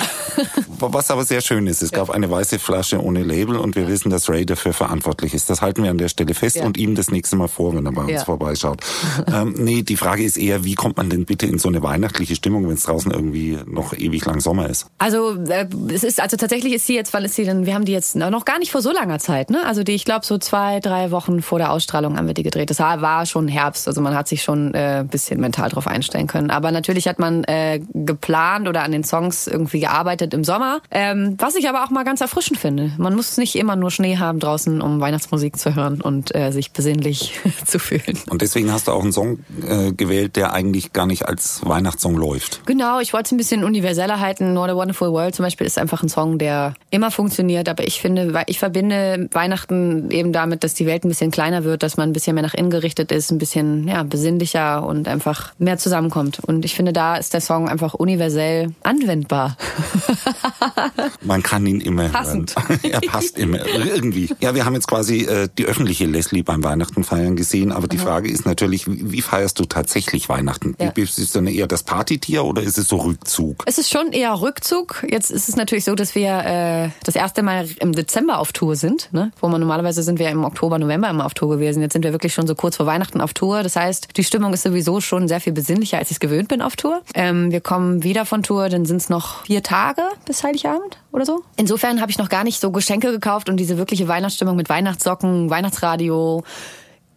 Was 0.92 1.10
aber 1.10 1.24
sehr 1.24 1.40
schön 1.40 1.66
ist, 1.66 1.82
es 1.82 1.92
gab 1.92 2.10
eine 2.10 2.30
weiße 2.30 2.58
Flasche 2.58 3.02
ohne 3.02 3.22
Label 3.22 3.56
und 3.56 3.76
wir 3.76 3.88
wissen, 3.88 4.10
dass 4.10 4.28
Ray 4.28 4.44
dafür 4.44 4.72
verantwortlich 4.72 5.34
ist. 5.34 5.50
Das 5.50 5.62
halten 5.62 5.82
wir 5.82 5.90
an 5.90 5.98
der 5.98 6.08
Stelle 6.08 6.34
fest 6.34 6.56
ja. 6.56 6.64
und 6.64 6.76
ihm 6.76 6.94
das 6.94 7.10
nächste 7.10 7.36
Mal 7.36 7.48
vor, 7.48 7.74
wenn 7.74 7.86
er 7.86 7.92
bei 7.92 8.02
uns 8.02 8.10
ja. 8.10 8.24
vorbeischaut. 8.24 8.80
ähm, 9.32 9.54
nee, 9.58 9.82
die 9.82 9.96
Frage 9.96 10.24
ist 10.24 10.36
eher, 10.36 10.64
wie 10.64 10.74
kommt 10.74 10.96
man 10.96 11.10
denn 11.10 11.24
bitte 11.24 11.46
in 11.46 11.58
so 11.58 11.68
eine 11.68 11.82
weihnachtliche 11.82 12.34
Stimmung, 12.34 12.68
wenn 12.68 12.74
es 12.74 12.84
draußen 12.84 13.10
irgendwie 13.10 13.58
noch 13.66 13.92
ewig 13.92 14.24
lang 14.24 14.40
Sommer 14.40 14.68
ist? 14.68 14.86
Also 14.98 15.34
äh, 15.48 15.66
es 15.92 16.04
ist, 16.04 16.20
also 16.20 16.36
tatsächlich 16.36 16.74
ist 16.74 16.86
sie 16.86 16.94
jetzt, 16.94 17.12
wann 17.12 17.24
ist 17.24 17.34
sie 17.34 17.44
denn, 17.44 17.66
wir 17.66 17.74
haben 17.74 17.84
die 17.84 17.92
jetzt 17.92 18.16
noch 18.16 18.44
gar 18.44 18.58
nicht 18.58 18.72
vor 18.72 18.82
so 18.82 18.92
langer 18.92 19.18
Zeit, 19.18 19.50
ne? 19.50 19.64
Also 19.66 19.82
die, 19.82 19.92
ich 19.92 20.04
glaube 20.04 20.26
so 20.26 20.38
zwei, 20.38 20.80
drei 20.80 21.10
Wochen 21.10 21.42
vor 21.42 21.58
der 21.58 21.70
Ausstrahlung 21.70 22.16
haben 22.16 22.26
wir 22.26 22.34
die 22.34 22.42
gedreht. 22.42 22.70
Das 22.70 22.78
war 22.78 23.26
schon 23.26 23.48
Herbst, 23.48 23.88
also 23.88 24.00
man 24.00 24.14
hat 24.14 24.28
sich 24.28 24.42
schon 24.42 24.74
äh, 24.74 25.00
ein 25.00 25.08
bisschen 25.08 25.40
mental 25.40 25.70
drauf 25.70 25.86
einstellen 25.86 26.26
können. 26.26 26.50
Aber 26.50 26.70
natürlich 26.70 27.08
hat 27.08 27.18
man 27.18 27.44
äh, 27.44 27.80
geplant 27.92 28.68
oder 28.68 28.82
an 28.82 28.92
den 28.92 29.04
Songs 29.04 29.46
irgendwie 29.46 29.80
gearbeitet 29.80 30.34
im 30.34 30.44
Sommer. 30.44 30.73
Ähm, 30.90 31.36
was 31.38 31.54
ich 31.54 31.68
aber 31.68 31.84
auch 31.84 31.90
mal 31.90 32.04
ganz 32.04 32.20
erfrischend 32.20 32.58
finde. 32.58 32.92
Man 32.98 33.14
muss 33.14 33.36
nicht 33.36 33.56
immer 33.56 33.76
nur 33.76 33.90
Schnee 33.90 34.18
haben 34.18 34.40
draußen, 34.40 34.80
um 34.80 35.00
Weihnachtsmusik 35.00 35.58
zu 35.58 35.74
hören 35.74 36.00
und 36.00 36.34
äh, 36.34 36.50
sich 36.50 36.72
besinnlich 36.72 37.40
zu 37.66 37.78
fühlen. 37.78 38.18
Und 38.30 38.42
deswegen 38.42 38.72
hast 38.72 38.88
du 38.88 38.92
auch 38.92 39.02
einen 39.02 39.12
Song 39.12 39.38
äh, 39.68 39.92
gewählt, 39.92 40.36
der 40.36 40.52
eigentlich 40.52 40.92
gar 40.92 41.06
nicht 41.06 41.26
als 41.26 41.60
Weihnachtssong 41.64 42.16
läuft. 42.16 42.66
Genau, 42.66 43.00
ich 43.00 43.12
wollte 43.12 43.26
es 43.26 43.32
ein 43.32 43.38
bisschen 43.38 43.64
universeller 43.64 44.20
halten. 44.20 44.56
What 44.56 44.70
a 44.70 44.76
Wonderful 44.76 45.12
World 45.12 45.34
zum 45.34 45.44
Beispiel 45.44 45.66
ist 45.66 45.78
einfach 45.78 46.02
ein 46.02 46.08
Song, 46.08 46.38
der 46.38 46.74
immer 46.90 47.10
funktioniert. 47.10 47.68
Aber 47.68 47.86
ich 47.86 48.00
finde, 48.00 48.42
ich 48.46 48.58
verbinde 48.58 49.28
Weihnachten 49.32 50.10
eben 50.10 50.32
damit, 50.32 50.64
dass 50.64 50.74
die 50.74 50.86
Welt 50.86 51.04
ein 51.04 51.08
bisschen 51.08 51.30
kleiner 51.30 51.64
wird, 51.64 51.82
dass 51.82 51.96
man 51.96 52.10
ein 52.10 52.12
bisschen 52.12 52.34
mehr 52.34 52.42
nach 52.42 52.54
innen 52.54 52.70
gerichtet 52.70 53.12
ist, 53.12 53.30
ein 53.30 53.38
bisschen 53.38 53.88
ja, 53.88 54.02
besinnlicher 54.02 54.86
und 54.86 55.08
einfach 55.08 55.52
mehr 55.58 55.78
zusammenkommt. 55.78 56.40
Und 56.40 56.64
ich 56.64 56.74
finde, 56.74 56.92
da 56.92 57.16
ist 57.16 57.34
der 57.34 57.40
Song 57.40 57.68
einfach 57.68 57.94
universell 57.94 58.74
anwendbar. 58.82 59.56
Man 61.22 61.42
kann 61.42 61.66
ihn 61.66 61.80
immer 61.80 62.08
Passend. 62.08 62.54
hören. 62.56 62.80
er 62.90 63.00
passt 63.00 63.38
immer 63.38 63.64
irgendwie. 63.66 64.30
Ja, 64.40 64.54
wir 64.54 64.64
haben 64.64 64.74
jetzt 64.74 64.88
quasi 64.88 65.22
äh, 65.22 65.48
die 65.58 65.66
öffentliche 65.66 66.06
Leslie 66.06 66.42
beim 66.42 66.62
Weihnachten 66.64 67.04
feiern 67.04 67.36
gesehen, 67.36 67.72
aber 67.72 67.88
die 67.88 67.98
Frage 67.98 68.30
ist 68.30 68.46
natürlich, 68.46 68.86
wie, 68.86 69.12
wie 69.12 69.22
feierst 69.22 69.58
du 69.58 69.64
tatsächlich 69.64 70.28
Weihnachten? 70.28 70.76
Ja. 70.80 70.90
Ist 70.94 71.18
es 71.18 71.32
dann 71.32 71.46
eher 71.46 71.66
das 71.66 71.82
Partytier 71.82 72.44
oder 72.44 72.62
ist 72.62 72.78
es 72.78 72.88
so 72.88 72.96
Rückzug? 72.96 73.62
Es 73.66 73.78
ist 73.78 73.90
schon 73.90 74.12
eher 74.12 74.40
Rückzug. 74.40 75.04
Jetzt 75.08 75.30
ist 75.30 75.48
es 75.48 75.56
natürlich 75.56 75.84
so, 75.84 75.94
dass 75.94 76.14
wir 76.14 76.44
äh, 76.44 76.90
das 77.04 77.16
erste 77.16 77.42
Mal 77.42 77.68
im 77.80 77.92
Dezember 77.92 78.38
auf 78.38 78.52
Tour 78.52 78.76
sind, 78.76 79.08
ne? 79.12 79.32
wo 79.40 79.48
man 79.48 79.60
normalerweise 79.60 80.02
sind 80.02 80.18
wir 80.18 80.30
im 80.30 80.44
Oktober, 80.44 80.78
November 80.78 81.10
immer 81.10 81.26
auf 81.26 81.34
Tour 81.34 81.50
gewesen. 81.50 81.82
Jetzt 81.82 81.92
sind 81.92 82.04
wir 82.04 82.12
wirklich 82.12 82.34
schon 82.34 82.46
so 82.46 82.54
kurz 82.54 82.76
vor 82.76 82.86
Weihnachten 82.86 83.20
auf 83.20 83.34
Tour. 83.34 83.62
Das 83.62 83.76
heißt, 83.76 84.16
die 84.16 84.24
Stimmung 84.24 84.52
ist 84.52 84.62
sowieso 84.62 85.00
schon 85.00 85.28
sehr 85.28 85.40
viel 85.40 85.52
besinnlicher, 85.52 85.98
als 85.98 86.10
ich 86.10 86.16
es 86.16 86.20
gewöhnt 86.20 86.48
bin 86.48 86.62
auf 86.62 86.76
Tour. 86.76 87.02
Ähm, 87.14 87.50
wir 87.50 87.60
kommen 87.60 88.02
wieder 88.02 88.24
von 88.26 88.42
Tour, 88.42 88.68
dann 88.68 88.84
sind 88.84 88.98
es 88.98 89.08
noch 89.08 89.44
vier 89.44 89.62
Tage 89.62 90.02
bis 90.26 90.43
Heiligabend 90.44 90.98
oder 91.12 91.26
so. 91.26 91.42
Insofern 91.56 92.00
habe 92.00 92.10
ich 92.10 92.18
noch 92.18 92.28
gar 92.28 92.44
nicht 92.44 92.60
so 92.60 92.70
Geschenke 92.70 93.10
gekauft 93.10 93.48
und 93.48 93.56
diese 93.56 93.78
wirkliche 93.78 94.06
Weihnachtsstimmung 94.06 94.56
mit 94.56 94.68
Weihnachtssocken, 94.68 95.50
Weihnachtsradio, 95.50 96.44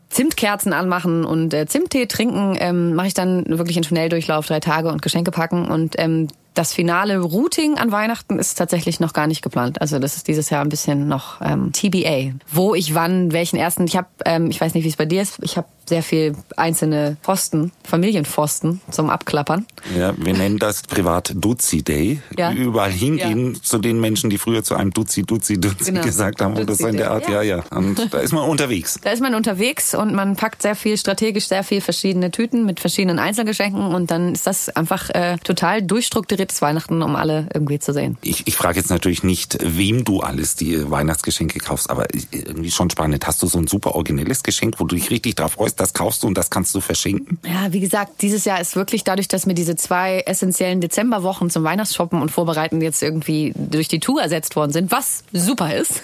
Zimtkerzen 0.10 0.74
anmachen 0.74 1.26
und 1.26 1.54
äh, 1.54 1.66
Zimttee 1.68 2.06
trinken, 2.06 2.56
ähm, 2.60 2.96
mache 2.96 3.08
ich 3.08 3.14
dann 3.14 3.46
wirklich 3.48 3.78
in 3.78 3.84
Schnelldurchlauf 3.84 4.48
drei 4.48 4.60
Tage 4.60 4.90
und 4.90 5.02
Geschenke 5.02 5.32
packen 5.32 5.70
und 5.70 5.96
ähm, 5.98 6.28
das 6.58 6.74
finale 6.74 7.20
Routing 7.20 7.78
an 7.78 7.92
Weihnachten 7.92 8.40
ist 8.40 8.56
tatsächlich 8.56 9.00
noch 9.00 9.14
gar 9.14 9.28
nicht 9.28 9.44
geplant. 9.44 9.80
Also 9.80 10.00
das 10.00 10.18
ist 10.18 10.28
dieses 10.28 10.50
Jahr 10.50 10.64
ein 10.64 10.70
bisschen 10.70 11.08
noch 11.08 11.40
ähm, 11.42 11.72
TBA. 11.72 12.34
Wo 12.52 12.74
ich 12.74 12.96
wann, 12.96 13.32
welchen 13.32 13.58
ersten. 13.58 13.86
Ich 13.86 13.96
habe, 13.96 14.08
ähm, 14.26 14.50
ich 14.50 14.60
weiß 14.60 14.74
nicht, 14.74 14.84
wie 14.84 14.90
es 14.90 14.96
bei 14.96 15.06
dir 15.06 15.22
ist. 15.22 15.38
Ich 15.44 15.56
habe 15.56 15.68
sehr 15.88 16.04
viel 16.04 16.36
einzelne 16.56 17.18
Pfosten, 17.24 17.72
Familienpfosten 17.84 18.82
zum 18.92 19.10
Abklappern. 19.10 19.66
Ja, 19.98 20.14
wir 20.18 20.34
nennen 20.34 20.60
das 20.60 20.84
privat 20.84 21.34
Duzi 21.36 21.84
Day. 21.84 22.22
Ja. 22.38 22.52
Überall 22.52 22.92
hingehen 22.92 23.54
ja. 23.54 23.62
zu 23.62 23.78
den 23.80 24.00
Menschen, 24.00 24.30
die 24.30 24.38
früher 24.38 24.64
zu 24.64 24.76
einem 24.76 24.92
Duzi, 24.92 25.24
Duzi, 25.24 25.60
Duzi 25.60 25.92
genau. 25.92 26.04
gesagt 26.04 26.42
haben. 26.42 26.58
und 26.58 26.70
das 26.70 26.80
so 26.80 26.88
in 26.88 26.98
der 26.98 27.12
Art, 27.12 27.28
ja. 27.30 27.42
ja, 27.42 27.58
ja. 27.58 27.78
Und 27.78 28.14
da 28.14 28.20
ist 28.20 28.34
man 28.34 28.48
unterwegs. 28.50 29.00
Da 29.02 29.12
ist 29.12 29.22
man 29.22 29.36
unterwegs 29.36 29.96
und 29.96 30.14
man 30.14 30.36
packt 30.36 30.62
sehr 30.62 30.76
viel 30.76 30.98
strategisch, 30.98 31.48
sehr 31.48 31.64
viel 31.64 31.82
verschiedene 31.82 32.32
Tüten 32.32 32.66
mit 32.66 32.80
verschiedenen 32.80 33.20
Einzelgeschenken 33.20 33.94
und 33.96 34.12
dann 34.12 34.34
ist 34.34 34.48
das 34.48 34.70
einfach 34.70 35.10
äh, 35.12 35.38
total 35.44 35.82
durchstrukturiertes 35.82 36.62
Weihnachten, 36.62 37.02
um 37.02 37.16
alle 37.16 37.48
irgendwie 37.54 37.80
zu 37.80 37.94
sehen. 37.94 38.18
Ich, 38.22 38.48
ich 38.48 38.56
frage 38.56 38.80
jetzt 38.80 38.90
natürlich 38.90 39.24
nicht, 39.24 39.58
wem 39.62 40.04
du 40.04 40.20
alles 40.20 40.56
die 40.56 40.90
Weihnachtsgeschenke 40.90 41.60
kaufst, 41.60 41.90
aber 41.90 42.08
irgendwie 42.32 42.72
schon 42.72 42.90
spannend. 42.90 43.26
Hast 43.26 43.42
du 43.42 43.48
so 43.48 43.58
ein 43.58 43.68
super 43.68 43.96
originelles 43.96 44.44
Geschenk, 44.44 44.80
wo 44.80 44.86
du 44.86 44.96
dich 44.96 45.10
richtig 45.10 45.36
drauf 45.36 45.54
freust? 45.54 45.77
Das 45.78 45.94
kaufst 45.94 46.24
du 46.24 46.28
und 46.28 46.38
das 46.38 46.50
kannst 46.50 46.74
du 46.76 46.82
verschenken? 46.82 47.40
Ja, 47.46 47.72
wie 47.72 47.80
gesagt, 47.80 48.22
dieses 48.22 48.46
Jahr 48.46 48.60
ist 48.60 48.76
wirklich 48.76 49.04
dadurch, 49.04 49.28
dass 49.28 49.46
mir 49.46 49.54
diese 49.54 49.76
zwei 49.76 50.24
essentiellen 50.26 50.82
Dezemberwochen 50.82 51.50
zum 51.50 51.64
Weihnachtsshoppen 51.64 52.22
und 52.22 52.30
Vorbereiten 52.30 52.82
jetzt 52.82 53.02
irgendwie 53.02 53.54
durch 53.56 53.88
die 53.88 54.00
Tour 54.00 54.22
ersetzt 54.22 54.56
worden 54.56 54.72
sind, 54.72 54.92
was 54.92 55.24
super 55.32 55.74
ist, 55.76 56.02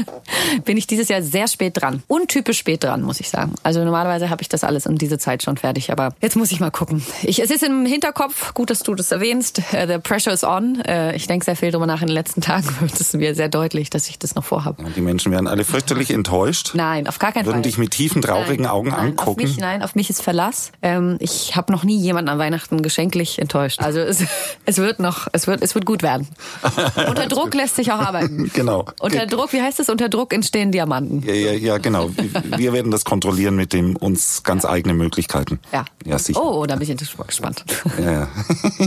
bin 0.64 0.76
ich 0.76 0.86
dieses 0.86 1.08
Jahr 1.08 1.22
sehr 1.22 1.48
spät 1.48 1.80
dran. 1.80 2.02
Untypisch 2.08 2.58
spät 2.58 2.84
dran, 2.84 3.02
muss 3.02 3.20
ich 3.20 3.30
sagen. 3.30 3.54
Also 3.62 3.84
normalerweise 3.84 4.30
habe 4.30 4.42
ich 4.42 4.48
das 4.48 4.64
alles 4.64 4.86
um 4.86 4.98
diese 4.98 5.18
Zeit 5.18 5.42
schon 5.42 5.56
fertig, 5.56 5.90
aber 5.92 6.14
jetzt 6.20 6.36
muss 6.36 6.52
ich 6.52 6.60
mal 6.60 6.70
gucken. 6.70 7.02
Ich, 7.22 7.40
es 7.42 7.50
ist 7.50 7.62
im 7.62 7.86
Hinterkopf, 7.86 8.54
gut, 8.54 8.70
dass 8.70 8.80
du 8.80 8.94
das 8.94 9.10
erwähnst, 9.10 9.58
uh, 9.58 9.86
the 9.86 9.98
pressure 9.98 10.32
is 10.32 10.44
on. 10.44 10.82
Uh, 10.88 11.12
ich 11.14 11.26
denke 11.26 11.44
sehr 11.44 11.56
viel 11.56 11.70
drüber 11.70 11.86
nach. 11.86 12.02
In 12.02 12.08
den 12.08 12.14
letzten 12.14 12.40
Tagen 12.40 12.68
wird 12.80 13.00
es 13.00 13.12
mir 13.12 13.34
sehr 13.34 13.48
deutlich, 13.48 13.90
dass 13.90 14.08
ich 14.08 14.18
das 14.18 14.34
noch 14.34 14.44
vorhabe. 14.44 14.82
die 14.96 15.00
Menschen 15.00 15.32
werden 15.32 15.46
alle 15.46 15.64
fürchterlich 15.64 16.10
enttäuscht. 16.10 16.72
Nein, 16.74 17.06
auf 17.06 17.18
gar 17.18 17.32
keinen 17.32 17.46
Würden 17.46 17.56
Fall. 17.56 17.62
dich 17.62 17.78
mit 17.78 17.92
tiefen, 17.92 18.22
traurigen 18.22 18.64
Nein. 18.64 18.72
Augen 18.72 18.88
Nein. 18.90 18.98
Angucken. 19.04 19.30
Auf 19.30 19.36
mich, 19.36 19.58
nein, 19.58 19.82
auf 19.82 19.94
mich 19.94 20.10
ist 20.10 20.22
Verlass. 20.22 20.72
Ähm, 20.82 21.16
ich 21.20 21.56
habe 21.56 21.72
noch 21.72 21.84
nie 21.84 21.96
jemanden 21.96 22.28
an 22.28 22.38
Weihnachten 22.38 22.82
geschenklich 22.82 23.38
enttäuscht. 23.38 23.80
Also 23.80 24.00
es, 24.00 24.24
es 24.66 24.78
wird 24.78 25.00
noch, 25.00 25.28
es 25.32 25.46
wird, 25.46 25.62
es 25.62 25.74
wird 25.74 25.86
gut 25.86 26.02
werden. 26.02 26.28
Unter 27.08 27.26
Druck 27.26 27.54
lässt 27.54 27.76
sich 27.76 27.92
auch 27.92 28.00
arbeiten. 28.00 28.50
Genau. 28.64 28.84
Unter 29.00 29.26
Druck, 29.26 29.52
wie 29.52 29.60
heißt 29.60 29.80
es? 29.80 29.88
Unter 29.88 30.08
Druck 30.08 30.32
entstehen 30.32 30.70
Diamanten. 30.70 31.22
Ja, 31.26 31.34
ja, 31.34 31.52
ja, 31.52 31.78
genau. 31.78 32.10
Wir 32.56 32.72
werden 32.72 32.92
das 32.92 33.04
kontrollieren 33.04 33.56
mit 33.56 33.72
dem 33.72 33.96
uns 33.96 34.42
ganz 34.44 34.64
eigenen 34.64 34.96
Möglichkeiten. 34.96 35.58
Ja. 35.72 35.84
Ja, 36.04 36.18
sicher. 36.18 36.40
Oh, 36.40 36.64
da 36.66 36.76
bin 36.76 36.88
ich 36.88 37.16
gespannt. 37.26 37.64
Ja, 37.98 38.12
ja. 38.12 38.28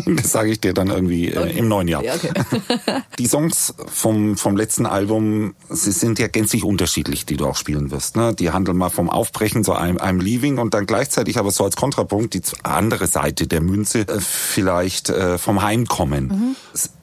Das 0.05 0.31
sage 0.31 0.51
ich 0.51 0.62
dir 0.62 0.74
dann 0.74 0.88
irgendwie 0.88 1.27
äh, 1.29 1.57
im 1.57 1.67
neuen 1.67 1.88
Jahr. 1.88 2.03
Ja, 2.03 2.13
okay. 2.15 2.31
Die 3.19 3.27
Songs 3.27 3.74
vom, 3.88 4.38
vom 4.38 4.55
letzten 4.55 4.86
Album, 4.86 5.55
sie 5.69 5.91
sind 5.91 6.19
ja 6.19 6.27
gänzlich 6.27 6.63
unterschiedlich, 6.63 7.25
die 7.25 7.38
du 7.38 7.47
auch 7.47 7.55
spielen 7.55 7.91
wirst. 7.91 8.15
Ne? 8.15 8.33
Die 8.33 8.51
handeln 8.51 8.77
mal 8.77 8.89
vom 8.89 9.09
Aufbrechen 9.09 9.63
zu 9.63 9.74
einem, 9.74 9.97
einem 10.07 10.19
Leaving 10.19 10.57
und 10.57 10.73
dann 10.73 10.85
gleichzeitig 10.85 11.37
aber 11.37 11.51
so 11.51 11.63
als 11.63 11.75
Kontrapunkt 11.75 12.33
die 12.33 12.41
andere 12.63 13.07
Seite 13.07 13.47
der 13.47 13.61
Münze 13.61 13.99
äh, 14.07 14.19
vielleicht 14.19 15.09
äh, 15.09 15.37
vom 15.37 15.61
Heimkommen. 15.61 16.27
Mhm. 16.27 16.55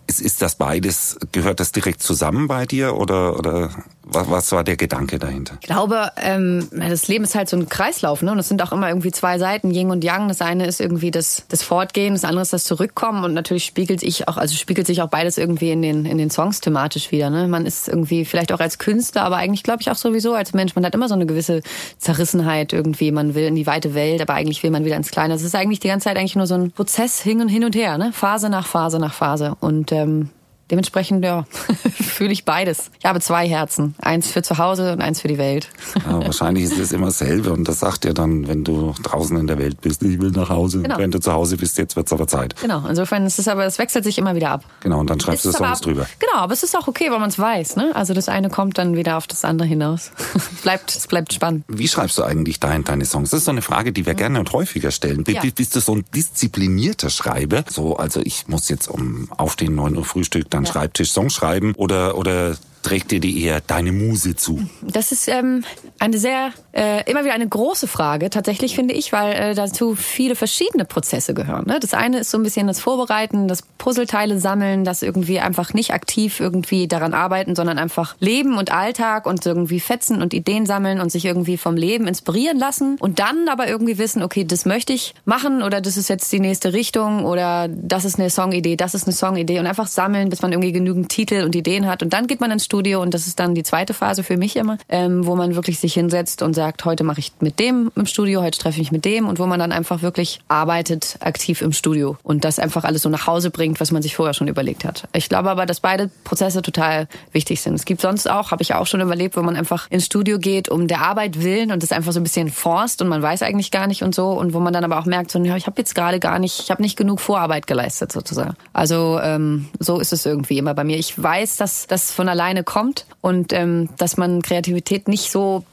Ist, 0.07 0.21
ist 0.21 0.43
das 0.43 0.57
beides, 0.57 1.19
gehört 1.33 1.61
das 1.61 1.73
direkt 1.73 2.03
zusammen 2.03 2.47
bei 2.47 2.67
dir 2.67 2.97
oder, 2.97 3.39
oder 3.39 3.71
was, 4.07 4.31
was 4.31 4.53
war 4.53 4.65
der 4.65 4.77
Gedanke 4.77 5.19
dahinter? 5.19 5.57
Ich 5.61 5.67
glaube, 5.67 6.11
ähm, 6.17 6.69
das 6.71 7.09
Leben 7.09 7.25
ist 7.25 7.35
halt 7.35 7.49
so 7.49 7.57
ein 7.57 7.69
Kreislauf, 7.69 8.23
ne? 8.23 8.33
Und 8.33 8.39
es 8.39 8.49
sind 8.49 8.63
auch 8.63 8.73
immer 8.73 8.89
irgendwie 8.89 9.11
zwei 9.11 9.39
Seiten, 9.39 9.71
Yin 9.71 9.91
und 9.91 10.05
Yang. 10.05 10.29
Das 10.29 10.43
eine 10.43 10.67
ist 10.67 10.81
irgendwie 10.81 11.11
das, 11.11 11.45
das 11.49 11.63
Fortgehen, 11.63 12.15
das 12.15 12.25
andere 12.25 12.43
ist 12.43 12.53
das 12.53 12.65
Zurückkommen 12.65 13.25
und 13.25 13.33
natürlich 13.33 13.65
spiegelt 13.65 14.01
sich 14.01 14.29
auch, 14.29 14.37
also 14.37 14.55
spiegelt 14.55 14.87
sich 14.87 15.01
auch 15.01 15.09
beides 15.09 15.39
irgendwie 15.39 15.71
in 15.71 15.81
den, 15.81 16.05
in 16.05 16.19
den 16.19 16.31
Songs 16.31 16.61
thematisch 16.61 17.13
wieder. 17.13 17.31
Ne? 17.31 17.49
Man 17.49 17.65
ist 17.65 17.89
irgendwie 17.89 18.25
vielleicht 18.25 18.53
auch 18.53 18.61
als 18.61 18.79
Künstler, 18.79 19.23
aber 19.23 19.37
eigentlich 19.37 19.63
glaube 19.63 19.81
ich 19.81 19.91
auch 19.91 19.97
sowieso 19.97 20.35
als 20.35 20.53
Mensch. 20.53 20.75
Man 20.75 20.85
hat 20.85 20.95
immer 20.95 21.09
so 21.09 21.15
eine 21.15 21.27
gewisse 21.27 21.63
Zerrissenheit 21.99 22.73
irgendwie. 22.73 23.11
Man 23.11 23.35
will 23.35 23.45
in 23.45 23.55
die 23.55 23.67
weite 23.67 23.95
Welt, 23.95 24.21
aber 24.21 24.35
eigentlich 24.35 24.63
will 24.63 24.71
man 24.71 24.85
wieder 24.85 24.97
ins 24.97 25.11
Kleine. 25.11 25.35
Es 25.35 25.43
ist 25.43 25.55
eigentlich 25.55 25.81
die 25.81 25.89
ganze 25.89 26.05
Zeit 26.05 26.19
eigentlich 26.19 26.37
nur 26.37 26.47
so 26.47 26.55
ein 26.55 26.73
Prozess 26.73 27.21
hin 27.21 27.41
und 27.41 27.49
hin 27.49 27.65
und 27.65 27.75
her, 27.75 27.97
ne? 27.97 28.13
Phase 28.13 28.51
nach 28.51 28.67
Phase 28.67 28.99
nach 28.99 29.15
Phase. 29.15 29.57
Und 29.61 29.94
ähm, 29.95 30.31
Dementsprechend, 30.71 31.25
ja, 31.25 31.45
fühle 31.95 32.33
ich 32.33 32.45
beides. 32.45 32.91
Ich 32.99 33.05
habe 33.05 33.21
zwei 33.21 33.49
Herzen. 33.49 33.95
Eins 34.01 34.31
für 34.31 34.43
zu 34.43 34.59
Hause 34.59 34.93
und 34.93 35.01
eins 35.03 35.21
für 35.21 35.29
die 35.29 35.39
Welt. 35.39 35.69
Ja, 36.07 36.21
wahrscheinlich 36.25 36.65
ist 36.65 36.79
es 36.79 36.93
immer 36.93 37.07
dasselbe 37.07 37.53
und 37.53 37.69
das 37.69 37.81
sagt 37.81 38.05
ja 38.05 38.13
dann, 38.13 38.49
wenn 38.49 38.65
du 38.65 38.95
draußen 39.03 39.37
in 39.37 39.47
der 39.47 39.59
Welt 39.59 39.81
bist, 39.81 40.03
ich 40.03 40.21
will 40.21 40.31
nach 40.31 40.49
Hause. 40.49 40.83
Genau. 40.83 40.99
Wenn 40.99 41.11
du 41.11 41.21
zu 41.21 41.33
Hause 41.33 41.57
bist, 41.57 41.77
jetzt 41.79 41.97
wird's 41.97 42.13
aber 42.13 42.27
Zeit. 42.27 42.55
Genau, 42.61 42.87
insofern 42.89 43.27
ist 43.27 43.39
es 43.39 43.47
aber, 43.49 43.67
es 43.67 43.79
wechselt 43.79 44.05
sich 44.05 44.17
immer 44.19 44.35
wieder 44.35 44.51
ab. 44.51 44.65
Genau, 44.81 45.01
und 45.01 45.11
dann 45.11 45.21
schreibst 45.21 45.45
du 45.45 45.51
Es 45.51 45.57
Songs 45.57 45.79
ab- 45.79 45.83
drüber. 45.83 46.07
Genau, 46.19 46.37
aber 46.37 46.53
es 46.53 46.63
ist 46.63 46.77
auch 46.77 46.89
okay, 46.89 47.11
weil 47.11 47.19
man 47.19 47.29
es 47.29 47.39
weiß. 47.39 47.77
Ne? 47.77 47.91
Also 47.95 48.15
das 48.15 48.29
eine 48.29 48.49
kommt 48.49 48.79
dann 48.79 48.97
wieder 48.97 49.17
auf 49.17 49.27
das 49.27 49.45
andere 49.45 49.69
hinaus. 49.69 50.13
es, 50.35 50.49
bleibt, 50.63 50.95
es 50.97 51.07
bleibt 51.07 51.33
spannend. 51.33 51.65
Wie 51.69 51.89
schreibst 51.89 52.17
du 52.19 52.23
eigentlich 52.23 52.59
dein, 52.61 52.85
deine 52.85 53.05
Songs? 53.05 53.31
Das 53.31 53.39
ist 53.41 53.45
so 53.45 53.51
eine 53.51 53.63
Frage, 53.63 53.93
die 53.93 54.07
wir 54.07 54.15
gerne 54.15 54.41
und 54.41 54.53
häufiger 54.53 54.91
stellen. 54.91 55.25
Ja. 55.29 55.43
Bist 55.55 55.77
du 55.77 55.81
so 55.81 55.95
ein 55.95 56.05
disziplinierter 56.15 57.11
Schreiber? 57.11 57.65
So, 57.69 57.97
also 57.97 58.21
ich 58.25 58.49
muss 58.49 58.69
jetzt 58.69 58.89
um 58.89 59.29
aufstehen, 59.37 59.75
9 59.75 59.97
Uhr 59.97 60.05
Frühstück, 60.05 60.51
dann 60.55 60.65
Ja. 60.65 60.73
Schreibtisch, 60.73 61.11
Songs 61.11 61.35
schreiben 61.35 61.75
oder, 61.77 62.17
oder 62.17 62.57
trägt 62.83 63.11
dir 63.11 63.21
die 63.21 63.43
eher 63.43 63.61
deine 63.61 63.93
Muse 63.93 64.37
zu? 64.37 64.61
Das 64.83 65.13
ist 65.13 65.29
ähm, 65.29 65.65
eine 65.99 66.19
sehr, 66.19 66.53
äh, 66.75 67.09
immer 67.09 67.25
wieder 67.25 67.35
eine 67.35 67.49
große 67.49 67.87
Frage, 67.87 68.31
tatsächlich 68.31 68.75
finde 68.75 68.95
ich, 68.95 69.13
weil 69.13 69.33
äh, 69.33 69.55
dazu 69.55 69.95
viele 69.95 70.35
verschiedene 70.35 70.85
Prozesse 70.85 71.33
gehören. 71.33 71.67
Ne? 71.67 71.79
Das 71.81 71.95
eine 71.95 72.19
ist 72.19 72.31
so 72.31 72.39
ein 72.39 72.43
bisschen 72.43 72.67
das 72.67 72.81
Vorbereiten, 72.81 73.47
das 73.47 73.63
Puzzleteile 73.63 74.41
sammeln, 74.41 74.85
das 74.85 75.03
irgendwie 75.03 75.39
einfach 75.39 75.73
nicht 75.73 75.93
aktiv 75.93 76.41
irgendwie 76.41 76.89
daran 76.89 77.15
arbeiten, 77.15 77.55
sondern 77.55 77.79
einfach 77.79 78.17
Leben 78.19 78.59
und 78.59 78.73
Alltag 78.73 79.27
und 79.27 79.47
irgendwie 79.47 79.79
Fetzen 79.79 80.21
und 80.21 80.35
Ideen 80.35 80.67
sammeln 80.67 81.01
und 81.01 81.13
sich 81.13 81.25
irgendwie 81.25 81.59
vom 81.59 81.77
Leben 81.77 82.09
inspirieren 82.09 82.59
lassen 82.59 82.97
und 82.99 83.21
dann 83.21 83.49
aber 83.49 83.69
irgendwie 83.69 83.99
wissen, 83.99 84.23
okay, 84.23 84.45
das 84.45 84.65
möchte 84.65 84.93
ich 84.93 85.15
machen 85.25 85.63
oder 85.63 85.81
das 85.81 85.97
ist 85.97 86.09
jetzt 86.09 86.33
die 86.33 86.41
nächste 86.41 86.73
Richtung 86.73 87.25
oder 87.25 87.69
das 87.69 88.05
ist 88.05 88.19
eine 88.19 88.31
Songidee, 88.31 88.77
das 88.77 88.95
ist 88.95 89.07
eine 89.07 89.15
Songidee 89.15 89.61
und 89.61 89.67
einfach 89.67 89.87
sammeln, 89.87 90.29
bis 90.29 90.43
man 90.43 90.51
irgendwie 90.51 90.73
genügend 90.73 91.09
Titel 91.09 91.45
und 91.45 91.55
Ideen 91.55 91.87
hat 91.87 92.03
und 92.03 92.13
dann 92.13 92.27
geht 92.27 92.41
man 92.41 92.51
ins 92.51 92.65
Studio 92.65 93.01
und 93.01 93.15
das 93.15 93.29
ist 93.29 93.39
dann 93.39 93.55
die 93.55 93.63
zweite 93.63 93.95
Phase 93.95 94.25
für 94.25 94.37
mich 94.37 94.57
immer, 94.57 94.79
ähm, 94.89 95.25
wo 95.25 95.37
man 95.37 95.55
wirklich 95.55 95.79
sich 95.79 95.95
hinsetzt 95.95 96.43
und 96.43 96.55
sagt, 96.55 96.64
heute 96.85 97.05
mache 97.05 97.21
ich 97.21 97.33
mit 97.41 97.59
dem 97.59 97.91
im 97.95 98.07
Studio, 98.07 98.43
heute 98.43 98.59
treffe 98.59 98.81
ich 98.81 98.87
mich 98.87 98.93
mit 98.93 99.05
dem 99.05 99.29
und 99.29 99.39
wo 99.39 99.47
man 99.47 99.59
dann 99.59 99.73
einfach 99.73 100.03
wirklich 100.03 100.41
arbeitet 100.49 101.17
aktiv 101.21 101.63
im 101.63 101.73
Studio 101.73 102.17
und 102.23 102.45
das 102.45 102.59
einfach 102.59 102.85
alles 102.85 103.03
so 103.03 103.09
nach 103.09 103.27
Hause 103.27 103.51
bringt, 103.51 103.81
was 103.81 103.91
man 103.91 104.03
sich 104.03 104.17
vorher 104.17 104.35
schon 104.35 104.49
überlegt 104.49 104.85
hat. 104.85 105.09
Ich 105.13 105.29
glaube 105.29 105.51
aber, 105.51 105.67
dass 105.67 105.81
beide 105.81 106.11
Prozesse 106.25 106.63
total 106.63 107.09
wichtig 107.33 107.61
sind. 107.61 107.75
Es 107.75 107.85
gibt 107.85 108.01
sonst 108.01 108.31
auch, 108.31 108.51
habe 108.51 108.63
ich 108.63 108.75
auch 108.75 108.87
schon 108.87 109.01
überlebt, 109.01 109.37
wo 109.37 109.43
man 109.43 109.57
einfach 109.57 109.91
ins 109.91 110.07
Studio 110.07 110.39
geht, 110.39 110.69
um 110.69 110.89
der 110.89 111.03
Arbeit 111.03 111.43
willen 111.43 111.73
und 111.73 111.83
das 111.83 111.93
einfach 111.93 112.13
so 112.13 112.21
ein 112.21 112.25
bisschen 112.25 112.51
forst 112.51 113.03
und 113.03 113.09
man 113.09 113.23
weiß 113.23 113.43
eigentlich 113.43 113.71
gar 113.71 113.87
nicht 113.87 114.03
und 114.03 114.15
so 114.15 114.31
und 114.31 114.55
wo 114.55 114.61
man 114.61 114.73
dann 114.73 114.85
aber 114.85 114.99
auch 114.99 115.07
merkt, 115.07 115.31
so, 115.31 115.39
ja, 115.41 115.57
ich 115.57 115.67
habe 115.67 115.81
jetzt 115.81 115.95
gerade 115.95 116.21
gar 116.21 116.39
nicht, 116.39 116.61
ich 116.61 116.71
habe 116.71 116.83
nicht 116.83 116.97
genug 116.97 117.21
Vorarbeit 117.21 117.67
geleistet 117.67 118.13
sozusagen. 118.13 118.57
Also 118.73 119.19
ähm, 119.23 119.69
so 119.79 120.01
ist 120.01 120.13
es 120.13 120.27
irgendwie 120.27 120.59
immer 120.59 120.75
bei 120.75 120.85
mir. 120.85 120.99
Ich 120.99 121.21
weiß, 121.21 121.57
dass 121.57 121.87
das 121.87 122.11
von 122.11 122.29
alleine 122.29 122.65
kommt 122.65 123.07
und 123.21 123.53
ähm, 123.53 123.89
dass 123.99 124.17
man 124.17 124.43
Kreativität 124.43 125.09
nicht 125.09 125.31
so 125.31 125.65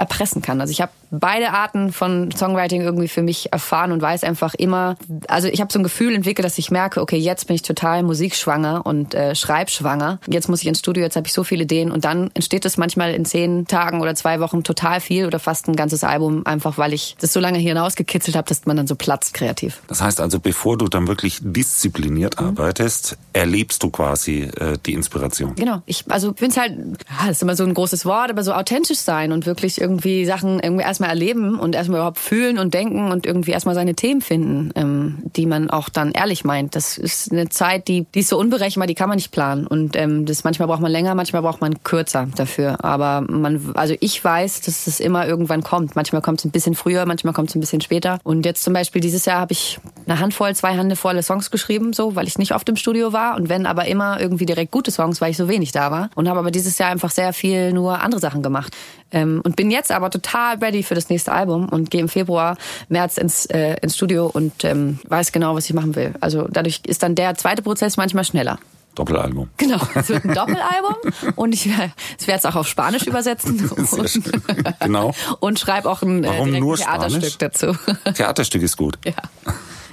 erpressen 0.00 0.42
kann. 0.42 0.60
Also 0.60 0.70
ich 0.72 0.80
habe 0.80 0.92
beide 1.10 1.52
Arten 1.52 1.92
von 1.92 2.30
Songwriting 2.30 2.82
irgendwie 2.82 3.08
für 3.08 3.22
mich 3.22 3.52
erfahren 3.52 3.92
und 3.92 4.00
weiß 4.02 4.24
einfach 4.24 4.54
immer, 4.54 4.96
also 5.28 5.48
ich 5.48 5.60
habe 5.60 5.72
so 5.72 5.78
ein 5.78 5.82
Gefühl 5.82 6.14
entwickelt, 6.14 6.44
dass 6.44 6.58
ich 6.58 6.70
merke, 6.70 7.00
okay, 7.00 7.16
jetzt 7.16 7.46
bin 7.46 7.56
ich 7.56 7.62
total 7.62 8.02
musikschwanger 8.02 8.84
und 8.86 9.14
äh, 9.14 9.34
schreibschwanger. 9.34 10.18
Jetzt 10.28 10.48
muss 10.48 10.60
ich 10.62 10.68
ins 10.68 10.78
Studio, 10.78 11.02
jetzt 11.02 11.16
habe 11.16 11.26
ich 11.26 11.32
so 11.32 11.44
viele 11.44 11.64
Ideen 11.64 11.90
und 11.90 12.04
dann 12.04 12.30
entsteht 12.34 12.64
es 12.64 12.76
manchmal 12.76 13.14
in 13.14 13.24
zehn 13.24 13.66
Tagen 13.66 14.00
oder 14.00 14.14
zwei 14.14 14.40
Wochen 14.40 14.62
total 14.62 15.00
viel 15.00 15.26
oder 15.26 15.38
fast 15.38 15.68
ein 15.68 15.76
ganzes 15.76 16.04
Album, 16.04 16.46
einfach 16.46 16.78
weil 16.78 16.92
ich 16.92 17.16
das 17.20 17.32
so 17.32 17.40
lange 17.40 17.58
hier 17.58 17.70
hinausgekitzelt 17.70 18.36
habe, 18.36 18.48
dass 18.48 18.66
man 18.66 18.76
dann 18.76 18.86
so 18.86 18.94
platzt 18.94 19.34
kreativ. 19.34 19.80
Das 19.88 20.00
heißt 20.00 20.20
also, 20.20 20.40
bevor 20.40 20.78
du 20.78 20.88
dann 20.88 21.06
wirklich 21.08 21.40
diszipliniert 21.42 22.40
Mhm. 22.40 22.46
arbeitest, 22.48 23.16
erlebst 23.32 23.82
du 23.82 23.90
quasi 23.90 24.42
äh, 24.42 24.76
die 24.84 24.94
Inspiration. 24.94 25.54
Genau. 25.54 25.82
Ich, 25.86 26.04
also 26.08 26.32
finde 26.34 26.52
es 26.52 26.56
halt, 26.56 26.72
ja, 26.78 27.26
das 27.26 27.36
ist 27.36 27.42
immer 27.42 27.56
so 27.56 27.64
ein 27.64 27.74
großes 27.74 28.04
Wort, 28.04 28.30
aber 28.30 28.42
so 28.42 28.52
authentisch 28.52 28.98
sein 28.98 29.32
und 29.32 29.46
wirklich 29.46 29.80
irgendwie 29.80 30.24
Sachen 30.24 30.60
irgendwie 30.60 30.84
erstmal 31.00 31.10
erleben 31.10 31.58
und 31.58 31.74
erstmal 31.74 32.00
überhaupt 32.00 32.18
fühlen 32.18 32.58
und 32.58 32.74
denken 32.74 33.10
und 33.10 33.24
irgendwie 33.24 33.52
erstmal 33.52 33.74
seine 33.74 33.94
Themen 33.94 34.20
finden, 34.20 34.70
ähm, 34.74 35.22
die 35.34 35.46
man 35.46 35.70
auch 35.70 35.88
dann 35.88 36.12
ehrlich 36.12 36.44
meint. 36.44 36.76
Das 36.76 36.98
ist 36.98 37.32
eine 37.32 37.48
Zeit, 37.48 37.88
die, 37.88 38.06
die 38.14 38.20
ist 38.20 38.28
so 38.28 38.38
unberechenbar, 38.38 38.86
die 38.86 38.94
kann 38.94 39.08
man 39.08 39.16
nicht 39.16 39.32
planen. 39.32 39.66
Und 39.66 39.96
ähm, 39.96 40.26
das 40.26 40.44
manchmal 40.44 40.68
braucht 40.68 40.82
man 40.82 40.92
länger, 40.92 41.14
manchmal 41.14 41.40
braucht 41.40 41.62
man 41.62 41.82
kürzer 41.82 42.28
dafür. 42.36 42.84
Aber 42.84 43.22
man, 43.22 43.72
also 43.74 43.94
ich 44.00 44.22
weiß, 44.22 44.60
dass 44.62 44.86
es 44.86 45.00
immer 45.00 45.26
irgendwann 45.26 45.62
kommt. 45.62 45.96
Manchmal 45.96 46.20
kommt 46.20 46.40
es 46.40 46.44
ein 46.44 46.50
bisschen 46.50 46.74
früher, 46.74 47.06
manchmal 47.06 47.32
kommt 47.32 47.48
es 47.48 47.56
ein 47.56 47.60
bisschen 47.60 47.80
später. 47.80 48.18
Und 48.22 48.44
jetzt 48.44 48.62
zum 48.62 48.74
Beispiel 48.74 49.00
dieses 49.00 49.24
Jahr 49.24 49.40
habe 49.40 49.52
ich 49.52 49.80
eine 50.06 50.20
Handvoll, 50.20 50.54
zwei 50.54 50.76
Handvolle 50.76 51.22
Songs 51.22 51.50
geschrieben, 51.50 51.94
so, 51.94 52.14
weil 52.14 52.26
ich 52.26 52.36
nicht 52.36 52.54
oft 52.54 52.68
im 52.68 52.76
Studio 52.76 53.14
war. 53.14 53.36
Und 53.36 53.48
wenn 53.48 53.64
aber 53.64 53.86
immer 53.86 54.20
irgendwie 54.20 54.46
direkt 54.46 54.70
gute 54.70 54.90
Songs, 54.90 55.20
weil 55.20 55.30
ich 55.30 55.38
so 55.38 55.48
wenig 55.48 55.72
da 55.72 55.90
war. 55.90 56.10
Und 56.14 56.28
habe 56.28 56.38
aber 56.38 56.50
dieses 56.50 56.76
Jahr 56.76 56.90
einfach 56.90 57.10
sehr 57.10 57.32
viel 57.32 57.72
nur 57.72 58.02
andere 58.02 58.20
Sachen 58.20 58.42
gemacht. 58.42 58.76
Ähm, 59.12 59.40
und 59.44 59.56
bin 59.56 59.70
jetzt 59.70 59.90
aber 59.90 60.10
total 60.10 60.58
ready 60.58 60.82
für 60.90 60.96
das 60.96 61.08
nächste 61.08 61.30
Album 61.30 61.68
und 61.68 61.88
gehe 61.88 62.00
im 62.00 62.08
Februar, 62.08 62.56
März 62.88 63.16
ins, 63.16 63.46
äh, 63.46 63.76
ins 63.80 63.94
Studio 63.94 64.26
und 64.26 64.64
ähm, 64.64 64.98
weiß 65.08 65.30
genau, 65.30 65.54
was 65.54 65.66
ich 65.66 65.72
machen 65.72 65.94
will. 65.94 66.14
Also 66.20 66.48
dadurch 66.50 66.80
ist 66.84 67.04
dann 67.04 67.14
der 67.14 67.36
zweite 67.36 67.62
Prozess 67.62 67.96
manchmal 67.96 68.24
schneller. 68.24 68.58
Doppelalbum. 68.96 69.48
Genau, 69.56 69.78
es 69.94 70.08
wird 70.08 70.24
ein 70.24 70.34
Doppelalbum 70.34 70.96
und 71.36 71.54
ich 71.54 71.68
werde 71.68 71.92
es 72.18 72.26
werde 72.26 72.38
es 72.40 72.44
auch 72.44 72.56
auf 72.56 72.66
Spanisch 72.66 73.06
übersetzen 73.06 73.70
und. 73.76 74.32
Genau. 74.80 75.14
und 75.40 75.60
schreibe 75.60 75.88
auch 75.88 76.02
ein, 76.02 76.24
äh, 76.24 76.28
Theaterstück 76.28 76.78
Spanisch? 76.80 77.38
dazu. 77.38 77.76
Theaterstück 78.14 78.62
ist 78.62 78.76
gut. 78.76 78.98
ja. 79.04 79.14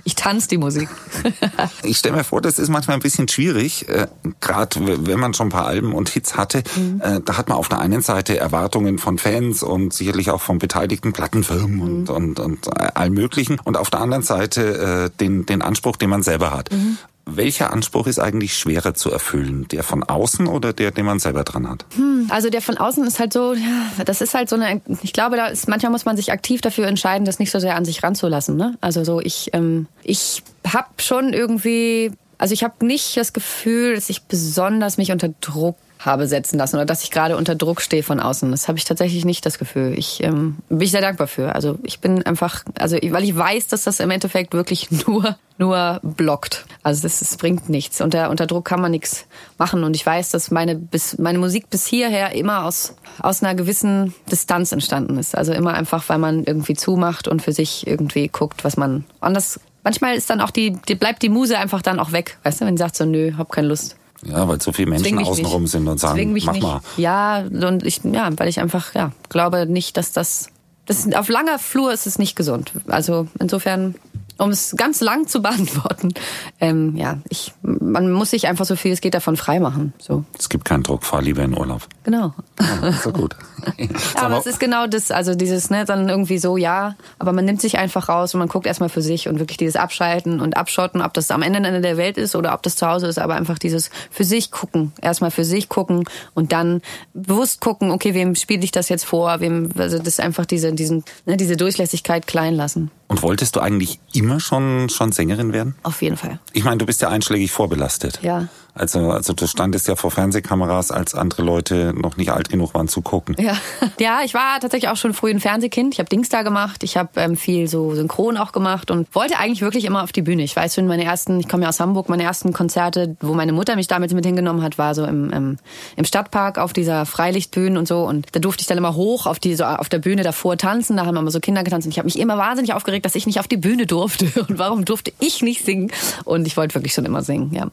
Ich 0.08 0.16
tanze 0.16 0.48
die 0.48 0.58
Musik. 0.58 0.88
Ich 1.84 1.98
stelle 1.98 2.16
mir 2.16 2.24
vor, 2.24 2.40
das 2.42 2.60
ist 2.60 2.70
manchmal 2.70 2.96
ein 2.96 3.02
bisschen 3.02 3.28
schwierig, 3.28 3.90
äh, 3.90 4.08
gerade 4.40 5.06
wenn 5.06 5.20
man 5.20 5.34
schon 5.34 5.48
ein 5.48 5.52
paar 5.52 5.68
Alben 5.68 5.94
und 5.94 6.08
Hits 6.08 6.38
hatte. 6.38 6.64
Mhm. 6.78 7.02
Äh, 7.04 7.20
da 7.26 7.38
hat 7.38 7.50
man 7.50 7.58
auf 7.58 7.68
der 7.68 7.80
einen 7.80 8.02
Seite 8.02 8.38
Erwartungen 8.38 9.00
von 9.00 9.18
Fans 9.18 9.64
und 9.64 9.94
sicherlich 9.94 10.32
auch 10.32 10.40
von 10.42 10.60
beteiligten 10.60 11.12
Plattenfirmen 11.12 11.76
Mhm. 11.76 11.82
und, 11.82 12.10
und, 12.10 12.40
und 12.40 12.78
allem 12.98 13.14
Möglichen. 13.16 13.60
Und 13.66 13.76
auf 13.76 13.90
der 13.90 14.00
anderen 14.00 14.24
Seite 14.24 15.10
äh, 15.14 15.18
den, 15.20 15.46
den 15.46 15.62
Anspruch, 15.62 15.98
den 15.98 16.10
man 16.10 16.24
selber 16.24 16.52
hat. 16.52 16.72
Mhm. 16.72 16.98
Welcher 17.30 17.74
Anspruch 17.74 18.08
ist 18.08 18.20
eigentlich 18.20 18.58
schwerer 18.58 18.94
zu 18.94 19.12
erfüllen? 19.12 19.68
Der 19.70 19.84
von 19.84 20.04
außen 20.04 20.48
oder 20.48 20.74
der, 20.74 20.92
den 20.92 21.06
man 21.06 21.20
selber 21.20 21.44
dran 21.44 21.70
hat? 21.70 21.86
Also 22.30 22.50
der 22.50 22.62
von 22.62 22.78
außen 22.78 23.06
ist 23.06 23.20
halt 23.20 23.34
so, 23.34 23.54
ja, 23.54 24.04
das 24.06 24.22
ist 24.22 24.34
halt 24.34 24.50
so 24.50 24.56
eine, 24.56 24.82
ich 25.04 25.14
glaube, 25.14 25.36
da 25.36 25.48
ist, 25.48 25.68
manchmal 25.68 25.92
muss 25.92 26.06
man 26.06 26.16
sich 26.16 26.32
aktiv 26.32 26.62
dafür 26.62 26.88
entscheiden, 26.88 27.26
das 27.26 27.40
nicht 27.40 27.52
so 27.52 27.60
sehr 27.60 27.76
an 27.76 27.86
sich 27.86 28.02
ranzulassen. 28.02 28.56
Ne? 28.56 28.78
Also 28.82 29.04
so, 29.04 29.20
ich, 29.20 29.50
ähm, 29.54 29.88
ich 30.04 30.42
habe 30.66 30.88
schon 30.98 31.34
irgendwie, 31.34 32.12
also 32.38 32.54
ich 32.54 32.64
habe 32.64 32.86
nicht 32.86 33.18
das 33.18 33.34
Gefühl, 33.34 33.96
dass 33.96 34.10
ich 34.10 34.24
besonders 34.24 34.98
mich 34.98 35.12
unter 35.12 35.30
Druck 35.42 35.78
habe 36.08 36.28
setzen 36.28 36.58
lassen 36.58 36.78
oder 36.78 36.86
dass 36.86 37.04
ich 37.04 37.12
gerade 37.12 37.38
unter 37.38 37.54
Druck 37.54 37.82
stehe 37.82 38.02
von 38.02 38.20
außen. 38.20 38.50
Das 38.50 38.68
habe 38.68 38.80
ich 38.80 38.86
tatsächlich 38.86 39.26
nicht 39.26 39.46
das 39.46 39.60
Gefühl. 39.60 39.94
Ich 39.96 40.24
ähm, 40.24 40.58
bin 40.70 40.82
ich 40.82 40.92
sehr 40.92 41.02
dankbar 41.02 41.28
für. 41.28 41.54
Also 41.54 41.78
ich 41.84 42.00
bin 42.00 42.26
einfach, 42.26 42.64
also 42.80 42.98
weil 42.98 43.24
ich 43.24 43.36
weiß, 43.36 43.68
dass 43.68 43.84
das 43.84 44.00
im 44.00 44.10
Endeffekt 44.10 44.54
wirklich 44.54 44.90
nur 45.08 45.38
nur 45.58 46.00
blockt. 46.04 46.66
Also 46.84 47.04
das, 47.04 47.38
bringt 47.38 47.70
nichts. 47.70 48.02
Unter, 48.02 48.30
unter 48.30 48.46
Druck 48.46 48.66
kann 48.66 48.82
man 48.82 48.92
nichts 48.92 49.26
machen. 49.58 49.84
Und 49.84 49.96
ich 49.96 50.06
weiß, 50.06 50.30
dass 50.30 50.52
meine, 50.52 50.76
bis, 50.76 51.18
meine 51.18 51.40
Musik 51.40 51.70
bis 51.70 51.86
hierher 51.86 52.34
immer 52.34 52.66
aus, 52.66 52.96
aus 53.20 53.44
einer 53.44 53.56
gewissen 53.56 54.14
Distanz 54.32 54.72
entstanden 54.72 55.18
ist. 55.18 55.36
Also 55.36 55.54
immer 55.54 55.74
einfach, 55.74 56.08
weil 56.10 56.20
man 56.20 56.44
irgendwie 56.44 56.76
zumacht 56.76 57.28
und 57.28 57.42
für 57.42 57.54
sich 57.54 57.88
irgendwie 57.88 58.28
guckt, 58.28 58.64
was 58.64 58.78
man 58.78 59.06
anders. 59.20 59.60
Manchmal 59.84 60.16
ist 60.16 60.30
dann 60.30 60.42
auch 60.42 60.52
die, 60.52 60.78
die 60.88 60.96
bleibt 60.96 61.24
die 61.24 61.30
Muse 61.30 61.58
einfach 61.58 61.82
dann 61.82 62.00
auch 62.00 62.12
weg. 62.12 62.38
Weißt 62.44 62.62
du, 62.62 62.66
wenn 62.66 62.78
sie 62.78 62.82
sagt 62.82 62.96
so, 62.96 63.06
nö, 63.06 63.34
hab 63.38 63.52
keine 63.52 63.68
Lust. 63.68 63.96
Ja, 64.26 64.48
weil 64.48 64.62
so 64.62 64.72
viele 64.72 64.90
Menschen 64.90 65.20
außenrum 65.20 65.64
nicht. 65.64 65.72
sind 65.72 65.88
und 65.88 66.00
sagen, 66.00 66.34
mach 66.44 66.54
nicht. 66.54 66.64
mal. 66.64 66.82
Ja, 66.98 67.40
und 67.40 67.86
ich, 67.86 68.02
ja, 68.04 68.30
weil 68.38 68.48
ich 68.48 68.60
einfach, 68.60 68.94
ja, 68.96 69.12
glaube 69.30 69.66
nicht, 69.68 69.98
dass 69.98 70.12
das, 70.12 70.48
das, 70.86 71.12
auf 71.14 71.30
langer 71.30 71.60
Flur 71.60 71.94
ist 71.94 72.08
es 72.08 72.18
nicht 72.18 72.36
gesund. 72.36 72.72
Also 72.88 73.28
insofern 73.40 73.96
um 74.38 74.50
es 74.50 74.76
ganz 74.76 75.02
lang 75.02 75.28
zu 75.28 75.42
beantworten, 75.42 76.14
ähm, 76.60 76.96
ja, 76.96 77.20
ich, 77.30 77.54
man 77.62 78.12
muss 78.12 78.32
sich 78.32 78.48
einfach 78.48 78.66
so 78.66 78.76
viel 78.76 78.92
es 78.92 79.02
geht 79.02 79.14
davon 79.14 79.38
freimachen. 79.38 79.94
So. 80.00 80.24
Es 80.38 80.50
gibt 80.50 80.66
keinen 80.66 80.84
Druck, 80.84 81.04
fahr 81.04 81.22
lieber 81.22 81.44
in 81.44 81.58
Urlaub. 81.58 81.88
Genau. 82.04 82.34
Ja, 82.60 82.88
ist 82.88 83.06
doch 83.06 83.14
gut. 83.14 83.36
ja, 83.78 83.88
aber 84.16 84.38
es 84.38 84.46
ist 84.46 84.60
genau 84.60 84.88
das, 84.88 85.12
also 85.12 85.36
dieses, 85.36 85.70
ne, 85.70 85.86
dann 85.86 86.10
irgendwie 86.10 86.38
so, 86.38 86.58
ja, 86.58 86.96
aber 87.20 87.34
man 87.34 87.46
nimmt 87.46 87.62
sich 87.62 87.78
einfach 87.78 88.10
raus 88.10 88.34
und 88.34 88.40
man 88.40 88.48
guckt 88.48 88.66
erstmal 88.66 88.90
für 88.90 89.02
sich 89.02 89.28
und 89.28 89.40
wirklich 89.40 89.58
dieses 89.58 89.76
Abschalten 89.76 90.40
und 90.40 90.58
Abschotten, 90.58 91.02
ob 91.02 91.14
das 91.14 91.32
am 91.32 91.42
Ende 91.42 91.58
Ende 91.58 91.82
der 91.82 91.98
Welt 91.98 92.18
ist 92.18 92.36
oder 92.36 92.54
ob 92.54 92.64
das 92.64 92.76
zu 92.76 92.88
Hause 92.88 93.08
ist, 93.08 93.20
aber 93.20 93.36
einfach 93.36 93.60
dieses 93.60 93.90
für 94.10 94.24
sich 94.24 94.52
gucken, 94.52 94.94
erstmal 95.02 95.32
für 95.32 95.46
sich 95.46 95.70
gucken 95.70 96.06
und 96.34 96.52
dann 96.52 96.82
bewusst 97.14 97.62
gucken, 97.62 97.92
okay, 97.92 98.14
wem 98.14 98.36
spiele 98.36 98.64
ich 98.64 98.72
das 98.72 98.90
jetzt 98.90 99.06
vor, 99.06 99.40
wem, 99.40 99.72
also 99.78 100.00
das 100.00 100.20
einfach 100.20 100.46
diese, 100.46 100.74
diesen, 100.74 101.04
ne, 101.26 101.38
diese 101.38 101.58
Durchlässigkeit 101.58 102.28
klein 102.28 102.56
lassen. 102.56 102.92
Und 103.08 103.24
wolltest 103.24 103.56
du 103.56 103.62
eigentlich 103.62 104.00
immer 104.14 104.40
schon, 104.40 104.90
schon 104.90 105.12
Sängerin 105.12 105.54
werden? 105.54 105.76
Auf 105.84 106.02
jeden 106.02 106.18
Fall. 106.18 106.40
Ich 106.52 106.66
meine, 106.66 106.78
du 106.78 106.86
bist 106.86 107.02
ja 107.02 107.10
einschlägig 107.10 107.52
vorbelastet. 107.52 108.20
Ja. 108.22 108.48
Also, 108.78 109.12
also 109.12 109.34
du 109.34 109.48
standest 109.48 109.88
ja 109.88 109.96
vor 109.96 110.12
Fernsehkameras, 110.12 110.92
als 110.92 111.16
andere 111.16 111.42
Leute 111.42 111.94
noch 111.96 112.18
nicht 112.18 112.32
alt 112.32 112.50
genug 112.50 112.74
waren 112.74 112.88
zu 112.88 113.02
gucken. 113.02 113.36
Ja, 113.40 113.58
ja 114.00 114.20
ich 114.24 114.34
war 114.34 114.60
tatsächlich 114.60 114.90
auch 114.90 114.96
schon 114.96 115.14
früh 115.14 115.32
ein 115.32 115.40
Fernsehkind. 115.40 115.94
Ich 115.94 116.00
habe 116.00 116.10
Dingsda 116.10 116.44
gemacht, 116.44 116.84
ich 116.84 116.98
habe 116.98 117.10
ähm, 117.16 117.36
viel 117.36 117.68
so 117.68 117.96
Synchron 117.96 118.38
auch 118.38 118.52
gemacht 118.52 118.92
und 118.92 119.14
wollte 119.16 119.40
eigentlich 119.40 119.62
wirklich 119.62 119.86
immer 119.86 120.04
auf 120.04 120.12
die 120.12 120.22
Bühne. 120.22 120.44
Ich 120.44 120.56
weiß, 120.56 120.76
schon 120.76 120.88
meine 120.88 121.04
ersten, 121.04 121.40
ich 121.40 121.48
komme 121.48 121.64
ja 121.64 121.70
aus 121.70 121.80
Hamburg, 121.80 122.10
meine 122.10 122.24
ersten 122.24 122.54
Konzerte, 122.54 123.16
wo 123.20 123.34
meine 123.34 123.52
Mutter 123.52 123.76
mich 123.76 123.88
damals 123.88 124.14
mit 124.14 124.26
hingenommen 124.26 124.62
hat, 124.62 124.78
war 124.78 124.94
so 124.94 125.06
im, 125.06 125.32
im, 125.32 125.58
im 125.96 126.06
Stadtpark 126.06 126.60
auf 126.60 126.74
dieser 126.74 127.06
Freilichtbühne 127.06 127.80
und 127.80 127.88
so. 127.88 128.04
Und 128.04 128.28
da 128.34 128.40
durfte 128.40 128.62
ich 128.62 128.68
dann 128.68 128.78
immer 128.78 128.96
hoch 128.96 129.26
auf 129.26 129.40
die 129.40 129.56
so 129.56 129.66
auf 129.66 129.90
der 129.90 130.00
Bühne 130.00 130.24
davor 130.24 130.58
tanzen. 130.58 130.98
Da 130.98 131.06
haben 131.06 131.18
immer 131.18 131.32
so 131.32 131.40
Kinder 131.40 131.64
getanzt 131.64 131.88
und 131.88 131.92
ich 131.92 131.98
habe 131.98 132.06
mich 132.06 132.20
immer 132.20 132.38
wahnsinnig 132.38 132.74
aufgeregt, 132.74 132.97
dass 133.06 133.16
ich 133.16 133.26
nicht 133.26 133.40
auf 133.40 133.48
die 133.48 133.58
Bühne 133.58 133.86
durfte. 133.86 134.26
Und 134.48 134.58
warum 134.58 134.86
durfte 134.86 135.12
ich 135.20 135.42
nicht 135.42 135.66
singen? 135.66 135.92
Und 136.26 136.48
ich 136.48 136.58
wollte 136.58 136.76
wirklich 136.76 136.94
schon 136.94 137.06
immer 137.06 137.24
singen, 137.24 137.54
ja. 137.54 137.70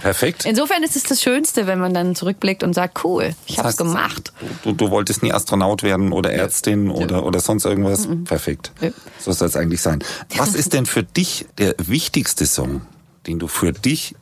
Perfekt. 0.00 0.44
Insofern 0.46 0.82
ist 0.82 0.96
es 0.96 1.04
das 1.04 1.22
Schönste, 1.22 1.66
wenn 1.68 1.78
man 1.78 1.94
dann 1.94 2.16
zurückblickt 2.16 2.64
und 2.64 2.74
sagt, 2.74 3.04
cool, 3.04 3.34
ich 3.46 3.54
Das 3.54 3.58
habe 3.58 3.68
es 3.68 3.74
heißt, 3.74 3.78
gemacht. 3.78 4.32
Du, 4.64 4.72
du 4.72 4.90
wolltest 4.90 5.22
nie 5.22 5.32
Astronaut 5.32 5.82
werden 5.82 6.12
oder 6.12 6.32
Ärztin 6.32 6.90
oder, 6.90 7.24
oder 7.24 7.38
sonst 7.38 7.64
irgendwas? 7.64 8.08
Perfekt. 8.24 8.72
Ja. 8.80 8.90
So 9.20 9.32
soll 9.32 9.48
es 9.48 9.56
eigentlich 9.56 9.80
sein. 9.80 10.00
Was 10.36 10.54
ist 10.54 10.72
denn 10.72 10.86
für 10.86 11.04
dich 11.04 11.46
der 11.58 11.74
wichtigste 11.78 12.46
Song, 12.46 12.82
den 13.26 13.38
du 13.38 13.46
für 13.46 13.72
dich 13.72 14.16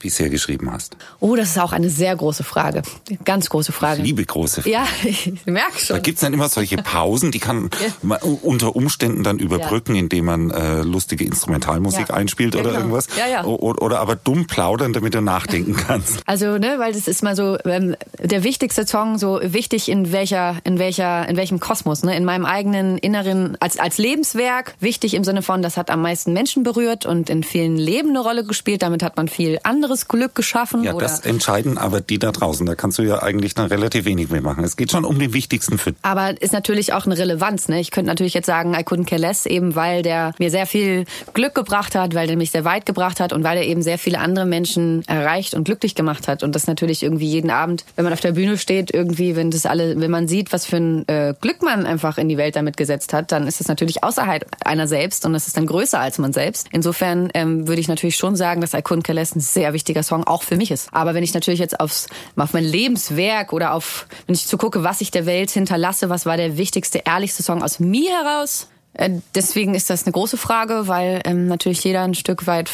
bisher 0.00 0.28
geschrieben 0.30 0.72
hast? 0.72 0.96
Oh, 1.20 1.36
das 1.36 1.50
ist 1.50 1.58
auch 1.58 1.72
eine 1.72 1.88
sehr 1.90 2.16
große 2.16 2.42
Frage. 2.42 2.82
Ganz 3.24 3.48
große 3.48 3.70
Frage. 3.72 4.02
Liebe 4.02 4.24
große 4.24 4.68
Ja, 4.68 4.84
ich 5.04 5.32
merke 5.46 5.72
Da 5.74 5.78
schon. 5.78 6.02
gibt's 6.02 6.20
dann 6.22 6.32
immer 6.32 6.48
solche 6.48 6.76
Pausen, 6.78 7.30
die 7.30 7.38
kann 7.38 7.70
man 8.02 8.18
unter 8.42 8.74
Umständen 8.74 9.22
dann 9.22 9.38
überbrücken, 9.38 9.94
indem 9.94 10.24
man 10.24 10.50
äh, 10.50 10.82
lustige 10.82 11.24
Instrumentalmusik 11.24 12.08
Ja. 12.08 12.14
einspielt 12.14 12.54
Ja, 12.54 12.60
oder 12.60 12.70
genau. 12.70 12.80
irgendwas. 12.80 13.06
Ja, 13.16 13.26
ja. 13.28 13.44
O- 13.44 13.56
Oder, 13.80 14.00
aber 14.00 14.16
dumm 14.16 14.46
plaudern, 14.46 14.92
damit 14.92 15.14
du 15.14 15.20
nachdenken 15.20 15.76
kannst. 15.86 16.20
Also, 16.26 16.58
ne, 16.58 16.74
weil 16.78 16.92
das 16.92 17.06
ist 17.06 17.22
mal 17.22 17.36
so 17.36 17.56
ähm, 17.64 17.94
der 18.18 18.42
wichtigste 18.42 18.86
Song, 18.86 19.18
so 19.18 19.38
wichtig 19.42 19.88
in 19.88 20.10
welcher, 20.12 20.56
in 20.64 20.78
welcher, 20.78 21.28
in 21.28 21.36
welchem 21.36 21.60
Kosmos, 21.60 22.02
ne? 22.02 22.16
In 22.16 22.24
meinem 22.24 22.46
eigenen 22.46 22.98
Inneren 22.98 23.56
als 23.60 23.78
als 23.78 23.98
Lebenswerk. 23.98 24.74
Wichtig 24.80 25.14
im 25.14 25.24
Sinne 25.24 25.42
von, 25.42 25.62
das 25.62 25.76
hat 25.76 25.90
am 25.90 26.02
meisten 26.02 26.32
Menschen 26.32 26.62
berührt 26.62 27.06
und 27.06 27.30
in 27.30 27.42
vielen 27.44 27.76
Leben 27.76 28.10
eine 28.10 28.20
Rolle 28.20 28.44
gespielt. 28.44 28.82
Damit 28.82 29.02
hat 29.02 29.16
man 29.16 29.28
viel 29.28 29.58
anderes 29.90 30.08
Glück 30.08 30.34
geschaffen. 30.34 30.84
Ja, 30.84 30.94
oder 30.94 31.06
das 31.06 31.20
entscheiden 31.20 31.76
aber 31.76 32.00
die 32.00 32.18
da 32.18 32.30
draußen. 32.30 32.64
Da 32.64 32.74
kannst 32.74 32.98
du 32.98 33.02
ja 33.02 33.22
eigentlich 33.22 33.54
dann 33.54 33.66
relativ 33.66 34.04
wenig 34.04 34.30
mehr 34.30 34.40
machen. 34.40 34.62
Es 34.62 34.76
geht 34.76 34.92
schon 34.92 35.04
um 35.04 35.18
den 35.18 35.32
wichtigsten 35.32 35.78
für 35.78 35.94
Aber 36.02 36.40
ist 36.40 36.52
natürlich 36.52 36.92
auch 36.92 37.06
eine 37.06 37.18
Relevanz. 37.18 37.68
Ne? 37.68 37.80
Ich 37.80 37.90
könnte 37.90 38.08
natürlich 38.08 38.34
jetzt 38.34 38.46
sagen, 38.46 38.74
I 38.74 38.78
couldn't 38.78 39.06
care 39.06 39.20
less, 39.20 39.46
eben 39.46 39.74
weil 39.74 40.02
der 40.02 40.32
mir 40.38 40.50
sehr 40.50 40.66
viel 40.66 41.06
Glück 41.34 41.54
gebracht 41.54 41.96
hat, 41.96 42.14
weil 42.14 42.28
der 42.28 42.36
mich 42.36 42.52
sehr 42.52 42.64
weit 42.64 42.86
gebracht 42.86 43.18
hat 43.18 43.32
und 43.32 43.42
weil 43.42 43.58
er 43.58 43.64
eben 43.64 43.82
sehr 43.82 43.98
viele 43.98 44.20
andere 44.20 44.46
Menschen 44.46 45.02
erreicht 45.08 45.54
und 45.54 45.64
glücklich 45.64 45.94
gemacht 45.94 46.28
hat. 46.28 46.44
Und 46.44 46.54
das 46.54 46.66
natürlich 46.66 47.02
irgendwie 47.02 47.28
jeden 47.28 47.50
Abend, 47.50 47.84
wenn 47.96 48.04
man 48.04 48.12
auf 48.12 48.20
der 48.20 48.32
Bühne 48.32 48.58
steht, 48.58 48.94
irgendwie, 48.94 49.34
wenn 49.34 49.50
das 49.50 49.66
alle, 49.66 50.00
wenn 50.00 50.10
man 50.10 50.28
sieht, 50.28 50.52
was 50.52 50.66
für 50.66 50.76
ein 50.76 51.08
äh, 51.08 51.34
Glück 51.40 51.62
man 51.62 51.86
einfach 51.86 52.18
in 52.18 52.28
die 52.28 52.36
Welt 52.36 52.54
damit 52.54 52.76
gesetzt 52.76 53.12
hat, 53.12 53.32
dann 53.32 53.48
ist 53.48 53.60
es 53.60 53.66
natürlich 53.66 54.04
außerhalb 54.04 54.46
einer 54.64 54.86
selbst 54.86 55.26
und 55.26 55.32
das 55.32 55.48
ist 55.48 55.56
dann 55.56 55.66
größer 55.66 55.98
als 55.98 56.18
man 56.18 56.32
selbst. 56.32 56.68
Insofern 56.70 57.30
ähm, 57.34 57.66
würde 57.66 57.80
ich 57.80 57.88
natürlich 57.88 58.16
schon 58.16 58.36
sagen, 58.36 58.60
dass 58.60 58.74
I 58.74 58.78
couldn't 58.78 59.02
care 59.02 59.16
less 59.16 59.34
ein 59.34 59.40
sehr 59.40 59.72
wichtiger 59.72 59.79
Song 60.02 60.24
auch 60.24 60.42
für 60.42 60.56
mich 60.56 60.70
ist. 60.70 60.88
Aber 60.92 61.14
wenn 61.14 61.22
ich 61.22 61.34
natürlich 61.34 61.60
jetzt 61.60 61.80
aufs, 61.80 62.06
auf 62.36 62.52
mein 62.52 62.64
Lebenswerk 62.64 63.52
oder 63.52 63.74
auf, 63.74 64.06
wenn 64.26 64.34
ich 64.34 64.46
zu 64.46 64.58
gucke, 64.58 64.82
was 64.82 65.00
ich 65.00 65.10
der 65.10 65.26
Welt 65.26 65.50
hinterlasse, 65.50 66.08
was 66.08 66.26
war 66.26 66.36
der 66.36 66.56
wichtigste, 66.56 67.02
ehrlichste 67.04 67.42
Song 67.42 67.62
aus 67.62 67.80
mir 67.80 68.10
heraus, 68.10 68.68
äh, 68.94 69.10
Deswegen 69.34 69.74
ist 69.74 69.90
das 69.90 70.04
eine 70.04 70.12
große 70.12 70.36
Frage, 70.36 70.88
weil 70.88 71.20
ähm, 71.24 71.46
natürlich 71.46 71.84
jeder 71.84 72.02
ein 72.02 72.14
Stück 72.14 72.46
weit 72.46 72.70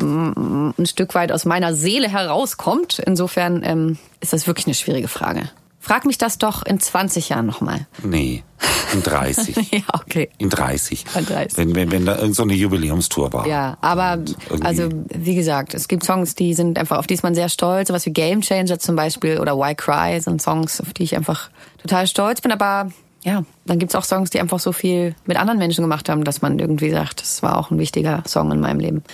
ein 0.00 0.86
Stück 0.86 1.14
weit 1.14 1.30
aus 1.32 1.44
meiner 1.44 1.74
Seele 1.74 2.08
herauskommt. 2.08 3.00
Insofern 3.00 3.62
ähm, 3.64 3.98
ist 4.20 4.32
das 4.32 4.46
wirklich 4.46 4.66
eine 4.66 4.74
schwierige 4.74 5.08
Frage. 5.08 5.50
Frag 5.80 6.04
mich 6.04 6.18
das 6.18 6.38
doch 6.38 6.64
in 6.64 6.80
20 6.80 7.28
Jahren 7.30 7.46
nochmal. 7.46 7.86
Nee, 8.02 8.42
in 8.92 9.02
30. 9.02 9.56
ja, 9.72 9.80
okay. 9.92 10.28
In 10.38 10.50
30. 10.50 11.04
In 11.14 11.26
30. 11.26 11.58
Wenn, 11.58 11.74
wenn, 11.74 11.90
wenn 11.92 12.06
da 12.06 12.18
irgend 12.18 12.34
so 12.34 12.42
eine 12.42 12.54
Jubiläumstour 12.54 13.32
war. 13.32 13.46
Ja, 13.46 13.78
aber 13.80 14.18
also 14.60 14.88
wie 15.08 15.34
gesagt, 15.34 15.74
es 15.74 15.88
gibt 15.88 16.04
Songs, 16.04 16.34
die 16.34 16.54
sind 16.54 16.78
einfach, 16.78 16.98
auf 16.98 17.06
die 17.06 17.14
ist 17.14 17.22
man 17.22 17.34
sehr 17.34 17.48
stolz, 17.48 17.88
sowas 17.88 18.06
wie 18.06 18.12
Game 18.12 18.40
Changer 18.40 18.78
zum 18.78 18.96
Beispiel 18.96 19.38
oder 19.38 19.56
Why 19.56 19.74
Cry 19.74 20.20
sind 20.20 20.42
Songs, 20.42 20.80
auf 20.80 20.92
die 20.92 21.04
ich 21.04 21.16
einfach 21.16 21.50
total 21.80 22.06
stolz 22.06 22.40
bin. 22.40 22.50
Aber 22.52 22.90
ja, 23.22 23.44
dann 23.66 23.78
gibt's 23.78 23.94
auch 23.94 24.04
Songs, 24.04 24.30
die 24.30 24.40
einfach 24.40 24.58
so 24.58 24.72
viel 24.72 25.14
mit 25.26 25.36
anderen 25.36 25.58
Menschen 25.58 25.82
gemacht 25.82 26.08
haben, 26.08 26.24
dass 26.24 26.42
man 26.42 26.58
irgendwie 26.58 26.90
sagt, 26.90 27.20
das 27.20 27.42
war 27.42 27.58
auch 27.58 27.70
ein 27.70 27.78
wichtiger 27.78 28.22
Song 28.26 28.50
in 28.52 28.60
meinem 28.60 28.80
Leben. 28.80 29.04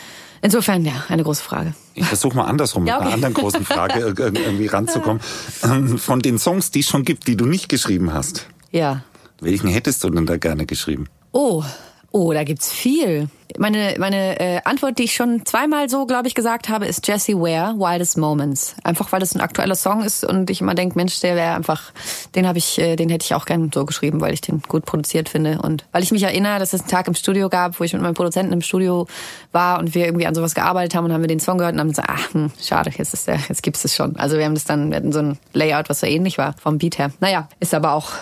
Insofern, 0.44 0.84
ja, 0.84 0.92
eine 1.08 1.22
große 1.22 1.42
Frage. 1.42 1.72
Ich 1.94 2.04
versuche 2.04 2.36
mal 2.36 2.44
andersrum 2.44 2.86
Ja, 2.86 2.96
mit 2.96 3.00
einer 3.02 3.06
okay. 3.06 3.14
anderen 3.14 3.34
großen 3.34 3.64
Frage 3.64 4.00
ir- 4.00 4.18
ir- 4.18 4.38
irgendwie 4.44 4.66
ranzukommen. 4.66 5.22
Ähm, 5.62 5.96
Von 5.96 6.20
den 6.20 6.38
Songs, 6.38 6.70
die 6.70 6.80
es 6.80 6.86
schon 6.86 7.02
gibt, 7.04 7.26
die 7.26 7.34
du 7.36 7.46
nicht 7.46 7.70
geschrieben 7.70 8.12
hast, 8.12 8.46
Ja. 8.70 9.02
welchen 9.40 9.68
hättest 9.68 10.04
du 10.04 10.10
denn 10.10 10.26
da 10.26 10.36
gerne 10.36 10.66
geschrieben? 10.66 11.06
Oh, 11.32 11.64
oh, 12.14 12.32
da 12.32 12.44
gibt's 12.44 12.72
viel. 12.72 13.28
Meine, 13.58 13.96
meine 13.98 14.38
äh, 14.38 14.60
Antwort, 14.64 14.98
die 14.98 15.04
ich 15.04 15.14
schon 15.14 15.44
zweimal 15.44 15.88
so, 15.88 16.06
glaube 16.06 16.28
ich, 16.28 16.36
gesagt 16.36 16.68
habe, 16.68 16.86
ist 16.86 17.06
Jesse 17.08 17.34
Ware, 17.34 17.74
Wildest 17.76 18.16
Moments. 18.18 18.76
Einfach 18.84 19.10
weil 19.10 19.18
das 19.18 19.34
ein 19.34 19.40
aktueller 19.40 19.74
Song 19.74 20.02
ist 20.02 20.24
und 20.24 20.48
ich 20.48 20.60
immer 20.60 20.76
denke, 20.76 20.96
Mensch, 20.96 21.18
der 21.20 21.34
wäre 21.34 21.54
einfach, 21.54 21.92
den 22.36 22.46
habe 22.46 22.58
ich, 22.58 22.78
äh, 22.78 22.94
den 22.94 23.08
hätte 23.08 23.24
ich 23.24 23.34
auch 23.34 23.46
gern 23.46 23.70
so 23.74 23.84
geschrieben, 23.84 24.20
weil 24.20 24.32
ich 24.32 24.40
den 24.40 24.62
gut 24.62 24.84
produziert 24.84 25.28
finde. 25.28 25.60
Und 25.60 25.86
weil 25.90 26.04
ich 26.04 26.12
mich 26.12 26.22
erinnere, 26.22 26.60
dass 26.60 26.72
es 26.72 26.82
einen 26.82 26.90
Tag 26.90 27.08
im 27.08 27.14
Studio 27.14 27.48
gab, 27.48 27.80
wo 27.80 27.84
ich 27.84 27.92
mit 27.92 28.02
meinem 28.02 28.14
Produzenten 28.14 28.52
im 28.52 28.62
Studio 28.62 29.08
war 29.50 29.80
und 29.80 29.94
wir 29.96 30.06
irgendwie 30.06 30.28
an 30.28 30.36
sowas 30.36 30.54
gearbeitet 30.54 30.94
haben 30.94 31.06
und 31.06 31.12
haben 31.12 31.22
wir 31.22 31.28
den 31.28 31.40
Song 31.40 31.58
gehört 31.58 31.74
und 31.74 31.80
haben 31.80 31.88
gesagt, 31.88 32.10
ach, 32.10 32.32
hm, 32.32 32.52
schade, 32.62 32.92
jetzt 32.96 33.12
ist 33.12 33.26
der, 33.26 33.40
jetzt 33.48 33.64
gibt's 33.64 33.84
es 33.84 33.94
schon. 33.94 34.14
Also 34.16 34.38
wir 34.38 34.44
haben 34.44 34.54
das 34.54 34.64
dann, 34.64 34.90
wir 34.90 34.98
hatten 34.98 35.12
so 35.12 35.18
ein 35.18 35.38
Layout, 35.52 35.88
was 35.90 35.98
so 35.98 36.06
ähnlich 36.06 36.38
war 36.38 36.54
vom 36.62 36.78
Beat 36.78 36.98
her. 36.98 37.10
Naja, 37.18 37.48
ist 37.58 37.74
aber 37.74 37.92
auch 37.92 38.12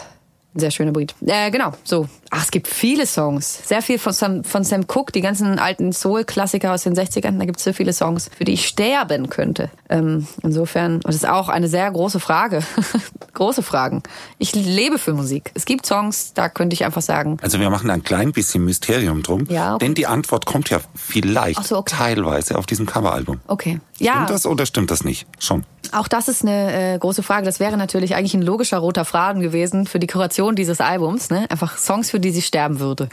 ein 0.55 0.61
sehr 0.61 0.71
schöner 0.71 0.93
Beat. 0.93 1.15
Äh, 1.27 1.51
genau, 1.51 1.73
so. 1.85 2.09
Ach, 2.35 2.43
es 2.45 2.51
gibt 2.51 2.67
viele 2.67 3.05
Songs. 3.07 3.61
Sehr 3.69 3.83
viel 3.83 3.99
von 3.99 4.15
Sam, 4.15 4.43
von 4.43 4.65
Sam 4.65 4.87
Cooke, 4.87 5.13
die 5.13 5.21
ganzen 5.21 5.59
alten 5.59 5.93
Soul-Klassiker 5.93 6.73
aus 6.73 6.83
den 6.83 6.95
60ern. 6.95 7.39
Da 7.39 7.45
gibt 7.45 7.59
es 7.59 7.65
so 7.65 7.75
viele 7.75 7.93
Songs, 7.93 8.31
für 8.35 8.45
die 8.45 8.53
ich 8.55 8.67
sterben 8.67 9.29
könnte. 9.29 9.69
Ähm, 9.91 10.27
insofern, 10.43 10.95
und 10.95 11.09
das 11.09 11.17
ist 11.17 11.29
auch 11.29 11.51
eine 11.51 11.69
sehr 11.69 11.91
große 11.91 12.21
Frage. 12.21 12.63
große 13.35 13.63
Fragen. 13.63 14.03
Ich 14.39 14.55
lebe 14.55 14.99
für 14.99 15.13
Musik. 15.13 15.51
Es 15.53 15.67
gibt 15.67 15.85
Songs, 15.85 16.33
da 16.33 16.49
könnte 16.49 16.73
ich 16.73 16.87
einfach 16.87 17.03
sagen, 17.03 17.37
Also 17.43 17.61
wir 17.61 17.69
machen 17.69 17.91
ein 17.91 18.03
klein 18.03 18.33
bisschen 18.33 18.65
Mysterium 18.65 19.23
drum, 19.23 19.47
Ja, 19.51 19.75
okay. 19.75 19.85
denn 19.85 19.95
die 19.95 20.07
Antwort 20.07 20.47
kommt 20.47 20.71
ja 20.71 20.81
vielleicht 20.95 21.63
so, 21.65 21.77
okay. 21.77 21.95
teilweise 21.99 22.57
auf 22.57 22.65
diesem 22.65 22.87
Coveralbum. 22.87 23.41
okay. 23.47 23.79
Ja, 23.99 24.15
Stimmt 24.15 24.31
das 24.31 24.47
oder 24.47 24.67
stimmt 24.67 24.91
das 24.91 25.05
nicht? 25.05 25.29
Schon. 25.39 25.65
Auch 25.93 26.09
das 26.09 26.27
ist 26.27 26.43
eine 26.43 26.95
äh, 26.95 26.99
große 26.99 27.23
Frage. 27.23 27.45
Das 27.45 27.61
wäre 27.61 27.77
natürlich 27.77 28.17
eigentlich 28.17 28.35
ein 28.35 28.43
logischer 28.43 28.79
roter 28.79 29.05
Faden 29.05 29.41
gewesen 29.43 29.87
für 29.87 30.01
die 30.01 30.09
Kuration 30.09 30.57
dieses 30.57 30.81
Albums. 30.81 31.31
Ne? 31.31 31.47
Einfach 31.51 31.79
Songs, 31.79 32.11
für 32.11 32.19
die 32.23 32.31
sie 32.31 32.43
sterben 32.43 32.81
würde. 32.81 33.09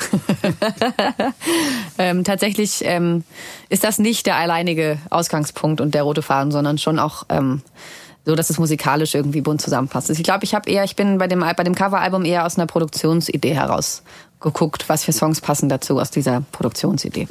ähm, 1.98 2.24
tatsächlich 2.24 2.82
ähm, 2.86 3.24
ist 3.70 3.84
das 3.84 4.00
nicht 4.00 4.26
der 4.26 4.38
alleinige 4.38 4.98
Ausgangspunkt 5.10 5.82
und 5.82 5.94
der 5.94 6.04
rote 6.04 6.22
Faden, 6.22 6.52
sondern 6.52 6.78
schon 6.78 7.00
auch 7.00 7.24
ähm, 7.30 7.62
so, 8.26 8.36
dass 8.36 8.50
es 8.50 8.60
musikalisch 8.60 9.16
irgendwie 9.16 9.42
bunt 9.42 9.62
zusammenpasst. 9.62 10.10
Ich 10.10 10.24
glaube, 10.24 10.44
ich 10.44 10.54
habe 10.54 10.70
eher, 10.70 10.84
ich 10.84 10.96
bin 10.96 11.18
bei 11.18 11.28
dem 11.28 11.40
bei 11.40 11.64
dem 11.64 11.76
Coveralbum 11.76 12.26
eher 12.26 12.46
aus 12.46 12.58
einer 12.58 12.68
Produktionsidee 12.68 13.54
heraus 13.54 14.04
geguckt, 14.40 14.88
was 14.88 15.04
für 15.04 15.12
Songs 15.12 15.42
passen 15.42 15.68
dazu 15.68 16.00
aus 16.00 16.12
dieser 16.12 16.44
Produktionsidee. 16.52 17.28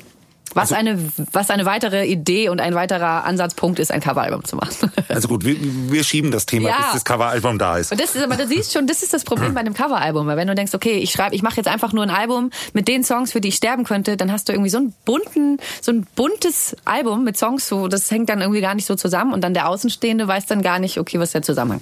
Was 0.54 0.72
eine, 0.72 0.98
was 1.32 1.50
eine 1.50 1.64
weitere 1.66 2.06
Idee 2.06 2.48
und 2.48 2.60
ein 2.60 2.74
weiterer 2.74 3.24
Ansatzpunkt 3.24 3.78
ist, 3.78 3.90
ein 3.92 4.00
Coveralbum 4.00 4.44
zu 4.44 4.56
machen. 4.56 4.92
Also 5.08 5.26
gut, 5.28 5.44
wir, 5.44 5.56
wir 5.58 6.04
schieben 6.04 6.30
das 6.30 6.44
Thema, 6.46 6.68
Ja. 6.68 6.76
bis 6.78 6.92
das 6.92 7.04
Coveralbum 7.04 7.58
da 7.58 7.78
ist. 7.78 7.90
Und 7.92 8.00
das 8.00 8.14
ist, 8.14 8.22
aber 8.22 8.36
du 8.36 8.46
siehst 8.46 8.72
schon, 8.72 8.86
das 8.86 9.02
ist 9.02 9.12
das 9.14 9.24
Problem 9.24 9.54
bei 9.54 9.60
einem 9.60 9.74
Coveralbum, 9.74 10.26
weil 10.26 10.36
wenn 10.36 10.46
du 10.46 10.54
denkst, 10.54 10.74
okay, 10.74 10.92
ich 10.98 11.10
schreibe, 11.10 11.34
ich 11.34 11.42
mache 11.42 11.56
jetzt 11.56 11.66
einfach 11.66 11.92
nur 11.92 12.02
ein 12.04 12.10
Album 12.10 12.50
mit 12.74 12.88
den 12.88 13.02
Songs, 13.04 13.32
für 13.32 13.40
die 13.40 13.48
ich 13.48 13.54
sterben 13.56 13.84
könnte, 13.84 14.16
dann 14.16 14.30
hast 14.30 14.48
du 14.48 14.52
irgendwie 14.52 14.70
so 14.70 14.78
einen 14.78 14.94
bunten, 15.04 15.58
so 15.80 15.92
ein 15.92 16.06
buntes 16.14 16.76
Album 16.84 17.24
mit 17.24 17.36
Songs, 17.38 17.66
so 17.68 17.88
das 17.88 18.10
hängt 18.10 18.28
dann 18.28 18.40
irgendwie 18.40 18.60
gar 18.60 18.74
nicht 18.74 18.86
so 18.86 18.94
zusammen 18.96 19.32
und 19.32 19.42
dann 19.42 19.54
der 19.54 19.68
Außenstehende 19.68 20.28
weiß 20.28 20.46
dann 20.46 20.62
gar 20.62 20.78
nicht, 20.78 20.98
okay, 20.98 21.18
was 21.18 21.28
ist 21.30 21.34
der 21.34 21.42
Zusammenhang. 21.42 21.80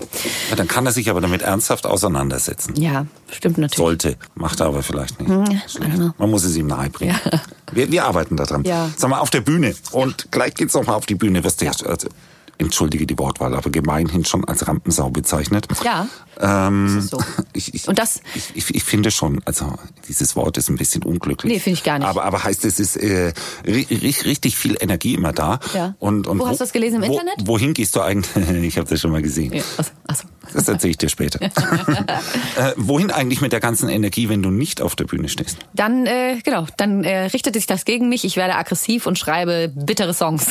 Ja, 0.50 0.57
dann 0.57 0.68
kann 0.68 0.87
er 0.87 0.92
sich 0.92 1.11
aber 1.11 1.20
damit 1.20 1.42
ernsthaft 1.42 1.87
auseinandersetzen. 1.87 2.74
Ja, 2.81 3.07
stimmt 3.30 3.58
natürlich. 3.58 3.76
Sollte, 3.76 4.16
macht 4.34 4.60
er 4.60 4.66
aber 4.66 4.82
vielleicht 4.82 5.20
nicht. 5.20 5.30
Don't 5.30 5.94
know. 5.96 6.10
Man 6.18 6.30
muss 6.30 6.44
es 6.44 6.56
ihm 6.56 6.66
nahebringen. 6.66 7.16
Wir, 7.72 7.90
wir 7.90 8.04
arbeiten 8.04 8.36
daran. 8.36 8.64
Ja. 8.64 8.90
Sag 8.96 9.10
mal, 9.10 9.18
auf 9.18 9.30
der 9.30 9.40
Bühne. 9.40 9.74
Und 9.92 10.30
gleich 10.30 10.54
geht's 10.54 10.74
noch 10.74 10.86
mal 10.86 10.94
auf 10.94 11.06
die 11.06 11.14
Bühne, 11.16 11.42
was 11.44 11.56
der, 11.56 11.72
also, 11.86 12.08
entschuldige 12.58 13.06
die 13.06 13.18
Wortwahl, 13.18 13.54
aber 13.54 13.68
gemeinhin 13.68 14.24
schon 14.24 14.42
als 14.46 14.66
Rampensau 14.66 15.10
bezeichnet. 15.10 15.68
Ja. 15.84 16.06
Ähm, 16.40 17.02
so. 17.02 17.18
ich, 17.52 17.74
ich, 17.74 17.86
Und 17.86 17.98
das- 17.98 18.20
ich, 18.54 18.74
ich, 18.74 18.82
finde 18.84 19.10
schon, 19.10 19.42
also 19.44 19.74
dieses 20.08 20.36
Wort 20.36 20.56
ist 20.56 20.70
ein 20.70 20.76
bisschen 20.76 21.02
unglücklich. 21.02 21.52
Nee, 21.52 21.58
finde 21.60 21.74
ich 21.78 21.84
gar 21.84 21.98
nicht. 21.98 22.08
Aber, 22.08 22.24
aber 22.24 22.44
heißt 22.44 22.64
es, 22.64 22.80
ist 22.80 22.96
äh, 22.96 23.34
ri- 23.66 23.86
ri- 23.88 24.24
richtig 24.24 24.56
viel 24.56 24.76
Energie 24.80 25.12
immer 25.14 25.32
da. 25.34 25.60
Ja. 25.74 25.94
Und, 25.98 26.26
und 26.26 26.38
Wo 26.38 26.46
hast 26.46 26.60
du 26.60 26.64
das 26.64 26.72
gelesen, 26.72 27.02
im 27.02 27.10
wo, 27.10 27.12
Internet? 27.18 27.46
Wohin 27.46 27.74
gehst 27.74 27.94
du 27.94 28.00
eigentlich? 28.00 28.48
ich 28.64 28.78
habe 28.78 28.88
das 28.88 29.00
schon 29.02 29.10
mal 29.10 29.20
gesehen. 29.22 29.52
Ja, 29.52 29.62
also, 29.76 29.90
also. 30.06 30.24
Das 30.56 30.68
erzähle 30.68 30.92
ich 30.92 30.96
dir 30.96 31.10
später. 31.10 31.38
äh, 31.42 31.50
wohin 32.76 33.10
eigentlich 33.10 33.42
mit 33.42 33.52
der 33.52 33.60
ganzen 33.60 33.90
Energie, 33.90 34.30
wenn 34.30 34.42
du 34.42 34.50
nicht 34.50 34.80
auf 34.80 34.96
der 34.96 35.04
Bühne 35.04 35.28
stehst? 35.28 35.58
Dann, 35.74 36.06
äh, 36.06 36.38
genau, 36.42 36.66
dann 36.78 37.04
äh, 37.04 37.26
richtet 37.26 37.54
sich 37.54 37.66
das 37.66 37.84
gegen 37.84 38.08
mich. 38.08 38.24
Ich 38.24 38.38
werde 38.38 38.54
aggressiv 38.54 39.06
und 39.06 39.18
schreibe 39.18 39.70
bittere 39.74 40.14
Songs. 40.14 40.46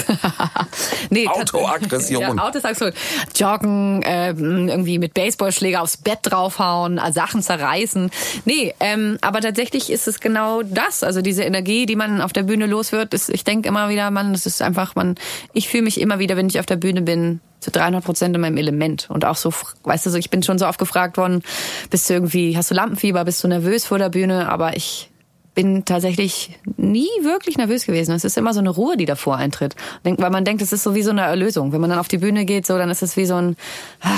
nee, 1.10 1.28
Autoaggression. 1.28 2.22
Ja, 2.22 2.30
Autoaggression. 2.30 2.92
Joggen, 3.36 4.04
äh, 4.04 4.30
irgendwie 4.30 5.00
mit 5.00 5.16
Baseballschläger 5.16 5.82
aufs 5.82 5.98
Bett 5.98 6.20
draufhauen, 6.22 7.00
äh, 7.00 7.12
Sachen 7.12 7.42
zerreißen. 7.42 8.12
Nee, 8.46 8.76
ähm, 8.80 9.18
aber 9.22 9.42
tatsächlich 9.42 9.90
ist 9.90 10.08
es 10.08 10.20
genau 10.20 10.62
das. 10.62 11.02
Also 11.02 11.24
diese 11.24 11.44
Energie, 11.44 11.88
die 11.88 11.96
man 11.96 12.22
auf 12.22 12.32
der 12.32 12.44
Bühne 12.44 12.68
los 12.68 12.92
wird, 12.92 13.16
ist, 13.16 13.30
ich 13.30 13.44
denke 13.44 13.68
immer 13.68 13.90
wieder, 13.90 14.12
man, 14.12 14.34
das 14.34 14.46
ist 14.46 14.62
einfach, 14.62 14.94
man, 14.94 15.16
ich 15.54 15.68
fühle 15.68 15.84
mich 15.84 16.00
immer 16.00 16.20
wieder, 16.20 16.38
wenn 16.38 16.48
ich 16.48 16.60
auf 16.60 16.68
der 16.68 16.76
Bühne 16.76 17.02
bin, 17.02 17.42
zu 17.66 17.72
300 17.72 18.04
Prozent 18.04 18.36
in 18.36 18.42
meinem 18.42 18.58
Element. 18.58 19.10
Und 19.10 19.26
auch 19.26 19.36
so, 19.36 19.52
weißt 19.84 20.06
du, 20.06 20.16
ich 20.16 20.30
bin 20.30 20.44
schon 20.44 20.60
so 20.60 20.68
oft 20.68 20.80
gefragt 20.80 21.18
worden, 21.18 21.42
bist 21.90 22.10
du 22.10 22.14
irgendwie, 22.14 22.56
hast 22.56 22.70
du 22.70 22.76
Lampenfieber, 22.76 23.26
bist 23.26 23.44
du 23.44 23.48
nervös 23.48 23.86
vor 23.86 23.98
der 23.98 24.10
Bühne? 24.10 24.50
Aber 24.50 24.78
ich 24.78 25.10
bin 25.56 25.84
tatsächlich 25.84 26.60
nie 26.78 27.10
wirklich 27.22 27.58
nervös 27.58 27.86
gewesen. 27.86 28.14
Es 28.14 28.24
ist 28.24 28.38
immer 28.38 28.54
so 28.54 28.60
eine 28.60 28.70
Ruhe, 28.70 28.98
die 28.98 29.06
davor 29.06 29.38
eintritt. 29.38 29.76
Weil 30.04 30.30
man 30.30 30.46
denkt, 30.46 30.62
es 30.62 30.74
ist 30.74 30.84
so 30.84 30.94
wie 30.94 31.02
so 31.02 31.10
eine 31.10 31.22
Erlösung. 31.22 31.72
Wenn 31.72 31.82
man 31.82 31.90
dann 31.90 32.00
auf 32.00 32.08
die 32.08 32.20
Bühne 32.20 32.46
geht, 32.46 32.68
so, 32.68 32.78
dann 32.78 32.92
ist 32.92 33.02
es 33.02 33.18
wie 33.18 33.26
so 33.26 33.36
ein, 33.36 33.56
ah, 34.02 34.10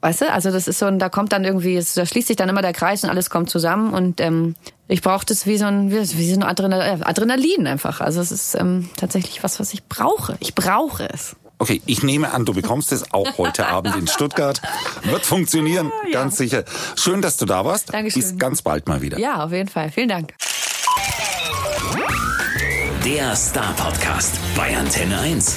weißt 0.00 0.22
du, 0.22 0.32
also 0.32 0.50
das 0.50 0.66
ist 0.66 0.80
so 0.80 0.86
ein, 0.86 0.98
da 0.98 1.08
kommt 1.08 1.32
dann 1.32 1.44
irgendwie, 1.44 1.80
da 1.94 2.04
schließt 2.04 2.26
sich 2.26 2.36
dann 2.36 2.48
immer 2.48 2.62
der 2.62 2.72
Kreis 2.72 3.04
und 3.04 3.10
alles 3.10 3.30
kommt 3.30 3.50
zusammen 3.50 3.92
und 3.92 4.20
ähm, 4.20 4.56
ich 4.88 5.02
brauche 5.02 5.24
das 5.24 5.46
wie 5.46 5.56
so 5.56 5.66
ein, 5.66 5.92
wie, 5.92 6.04
so 6.04 6.40
ein 6.40 6.42
Adrenal, 6.42 6.80
äh, 6.80 7.04
Adrenalin 7.04 7.66
einfach. 7.66 8.00
Also 8.00 8.20
es 8.20 8.32
ist 8.32 8.56
ähm, 8.56 8.90
tatsächlich 8.96 9.44
was, 9.44 9.60
was 9.60 9.72
ich 9.72 9.84
brauche. 9.84 10.36
Ich 10.40 10.54
brauche 10.54 11.08
es. 11.08 11.36
Okay, 11.62 11.80
ich 11.86 12.02
nehme 12.02 12.32
an, 12.32 12.44
du 12.44 12.54
bekommst 12.54 12.90
es 12.90 13.14
auch 13.14 13.38
heute 13.38 13.68
Abend 13.68 13.94
in 13.94 14.08
Stuttgart. 14.08 14.60
Wird 15.04 15.24
funktionieren, 15.24 15.92
ganz 16.10 16.36
sicher. 16.36 16.64
Schön, 16.96 17.22
dass 17.22 17.36
du 17.36 17.46
da 17.46 17.64
warst. 17.64 17.94
Dankeschön. 17.94 18.20
Bis 18.20 18.36
ganz 18.36 18.62
bald 18.62 18.88
mal 18.88 19.00
wieder. 19.00 19.16
Ja, 19.20 19.44
auf 19.44 19.52
jeden 19.52 19.68
Fall. 19.68 19.92
Vielen 19.92 20.08
Dank. 20.08 20.34
Der 23.04 23.36
Star 23.36 23.72
Podcast 23.74 24.40
bei 24.56 24.76
Antenne 24.76 25.16
1. 25.20 25.56